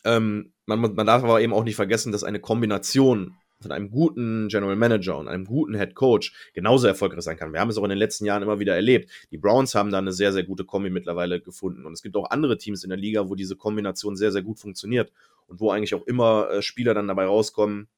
[0.05, 4.49] Ähm, man, man darf aber eben auch nicht vergessen, dass eine Kombination von einem guten
[4.49, 7.53] General Manager und einem guten Head Coach genauso erfolgreich sein kann.
[7.53, 9.11] Wir haben es auch in den letzten Jahren immer wieder erlebt.
[9.31, 11.85] Die Browns haben da eine sehr, sehr gute Kombi mittlerweile gefunden.
[11.85, 14.59] Und es gibt auch andere Teams in der Liga, wo diese Kombination sehr, sehr gut
[14.59, 15.13] funktioniert
[15.47, 17.89] und wo eigentlich auch immer äh, Spieler dann dabei rauskommen,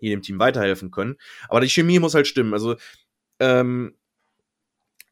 [0.00, 1.16] die dem Team weiterhelfen können.
[1.48, 2.54] Aber die Chemie muss halt stimmen.
[2.54, 2.76] Also,
[3.38, 3.94] ähm,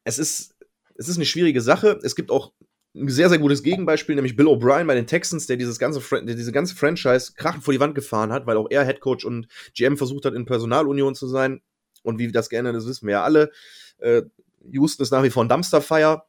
[0.03, 0.55] es ist,
[0.95, 1.99] es ist eine schwierige Sache.
[2.03, 2.53] Es gibt auch
[2.95, 6.35] ein sehr, sehr gutes Gegenbeispiel, nämlich Bill O'Brien bei den Texans, der dieses ganze, der
[6.35, 9.97] diese ganze Franchise krachend vor die Wand gefahren hat, weil auch er Headcoach und GM
[9.97, 11.61] versucht hat, in Personalunion zu sein.
[12.03, 13.51] Und wie das geändert ist, wissen wir ja alle.
[13.99, 14.23] Äh,
[14.71, 16.23] Houston ist nach wie vor ein Dumpsterfire.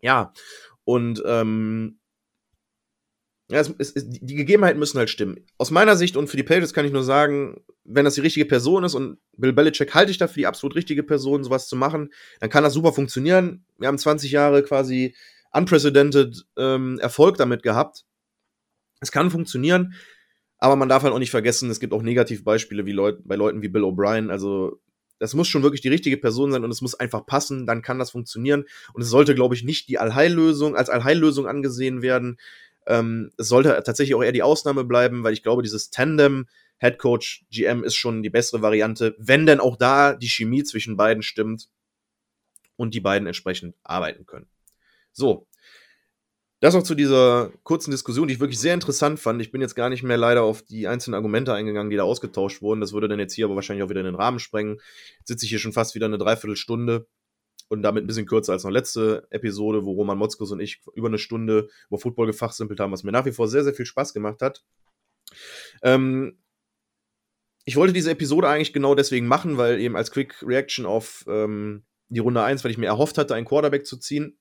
[0.00, 0.32] Ja,
[0.84, 1.98] und ähm,
[3.50, 5.46] ja, es, es, die Gegebenheiten müssen halt stimmen.
[5.56, 8.44] Aus meiner Sicht und für die Patriots kann ich nur sagen, wenn das die richtige
[8.44, 12.12] Person ist und Bill Belichick halte ich dafür die absolut richtige Person, sowas zu machen,
[12.40, 13.64] dann kann das super funktionieren.
[13.78, 15.14] Wir haben 20 Jahre quasi
[15.50, 18.04] unprecedented ähm, Erfolg damit gehabt.
[19.00, 19.94] Es kann funktionieren,
[20.58, 23.62] aber man darf halt auch nicht vergessen, es gibt auch Negativbeispiele wie Leut bei Leuten
[23.62, 24.30] wie Bill O'Brien.
[24.30, 24.78] Also
[25.18, 27.98] das muss schon wirklich die richtige Person sein und es muss einfach passen, dann kann
[27.98, 28.64] das funktionieren.
[28.92, 32.38] Und es sollte, glaube ich, nicht die Allheillösung als Allheillösung angesehen werden.
[32.88, 36.46] Ähm, es sollte tatsächlich auch eher die Ausnahme bleiben, weil ich glaube, dieses Tandem
[36.78, 40.96] Head Coach GM ist schon die bessere Variante, wenn denn auch da die Chemie zwischen
[40.96, 41.68] beiden stimmt
[42.76, 44.46] und die beiden entsprechend arbeiten können.
[45.12, 45.46] So.
[46.60, 49.40] Das auch zu dieser kurzen Diskussion, die ich wirklich sehr interessant fand.
[49.40, 52.62] Ich bin jetzt gar nicht mehr leider auf die einzelnen Argumente eingegangen, die da ausgetauscht
[52.62, 52.80] wurden.
[52.80, 54.80] Das würde dann jetzt hier aber wahrscheinlich auch wieder in den Rahmen sprengen.
[55.18, 57.06] Jetzt sitze ich hier schon fast wieder eine Dreiviertelstunde
[57.68, 61.08] und damit ein bisschen kürzer als noch letzte Episode, wo Roman Motzkus und ich über
[61.08, 64.14] eine Stunde über Football gefachsimpelt haben, was mir nach wie vor sehr, sehr viel Spaß
[64.14, 64.64] gemacht hat.
[65.82, 66.38] Ähm,
[67.64, 71.84] ich wollte diese Episode eigentlich genau deswegen machen, weil eben als Quick Reaction auf ähm,
[72.08, 74.38] die Runde 1, weil ich mir erhofft hatte, einen Quarterback zu ziehen.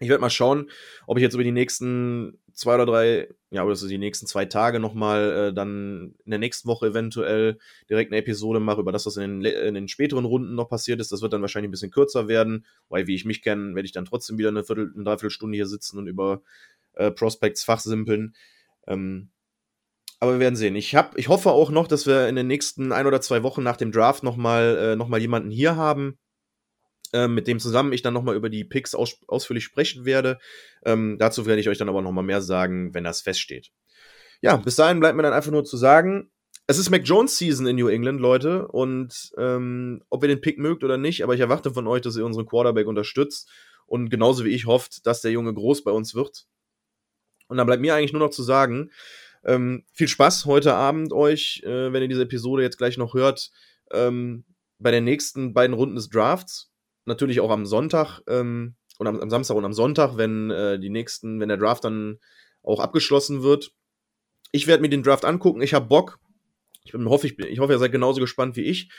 [0.00, 0.70] Ich werde mal schauen,
[1.06, 4.44] ob ich jetzt über die nächsten zwei oder drei, ja, oder so die nächsten zwei
[4.44, 9.06] Tage nochmal äh, dann in der nächsten Woche eventuell direkt eine Episode mache über das,
[9.06, 11.12] was in den, in den späteren Runden noch passiert ist.
[11.12, 13.92] Das wird dann wahrscheinlich ein bisschen kürzer werden, weil wie ich mich kenne, werde ich
[13.92, 16.42] dann trotzdem wieder eine Viertel, eine Dreiviertelstunde hier sitzen und über
[16.94, 18.34] äh, Prospects fachsimpeln.
[18.86, 19.30] Ähm,
[20.20, 20.74] aber wir werden sehen.
[20.74, 23.62] Ich, hab, ich hoffe auch noch, dass wir in den nächsten ein oder zwei Wochen
[23.62, 26.18] nach dem Draft nochmal äh, noch jemanden hier haben,
[27.14, 30.38] äh, mit dem zusammen ich dann nochmal über die Picks aus, ausführlich sprechen werde.
[30.84, 33.70] Ähm, dazu werde ich euch dann aber nochmal mehr sagen, wenn das feststeht.
[34.42, 36.30] Ja, bis dahin bleibt mir dann einfach nur zu sagen,
[36.66, 38.66] es ist Mac Jones Season in New England, Leute.
[38.68, 42.16] Und ähm, ob ihr den Pick mögt oder nicht, aber ich erwarte von euch, dass
[42.16, 43.48] ihr unseren Quarterback unterstützt
[43.86, 46.46] und genauso wie ich hofft, dass der Junge groß bei uns wird.
[47.48, 48.90] Und dann bleibt mir eigentlich nur noch zu sagen,
[49.44, 53.50] ähm, viel Spaß heute Abend euch, äh, wenn ihr diese Episode jetzt gleich noch hört,
[53.92, 54.44] ähm,
[54.78, 56.73] bei den nächsten beiden Runden des Drafts.
[57.06, 60.90] Natürlich auch am Sonntag ähm, und am, am, Samstag und am Sonntag, wenn äh, die
[60.90, 62.18] nächsten, wenn der Draft dann
[62.62, 63.72] auch abgeschlossen wird.
[64.52, 65.62] Ich werde mir den Draft angucken.
[65.62, 66.18] Ich habe Bock.
[66.84, 68.90] Ich, bin, hoffe, ich, ich hoffe, ihr seid genauso gespannt wie ich.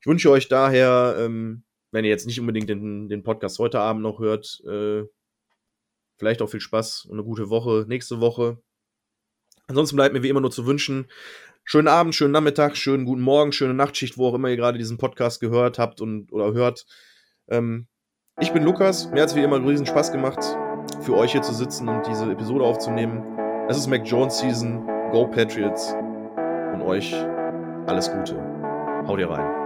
[0.00, 4.02] Ich wünsche euch daher, ähm, wenn ihr jetzt nicht unbedingt den, den Podcast heute Abend
[4.02, 5.04] noch hört, äh,
[6.18, 8.58] vielleicht auch viel Spaß und eine gute Woche nächste Woche.
[9.66, 11.08] Ansonsten bleibt mir wie immer nur zu wünschen,
[11.64, 14.98] schönen Abend, schönen Nachmittag, schönen guten Morgen, schöne Nachtschicht, wo auch immer ihr gerade diesen
[14.98, 16.86] Podcast gehört habt und oder hört.
[17.50, 17.86] Ähm,
[18.40, 20.38] ich bin Lukas, mir hat es wie immer riesen Spaß gemacht,
[21.00, 23.22] für euch hier zu sitzen und diese Episode aufzunehmen.
[23.68, 25.94] Es ist Mac Jones Season, Go Patriots
[26.72, 27.14] und euch
[27.86, 28.36] alles Gute.
[29.06, 29.57] Haut ihr rein.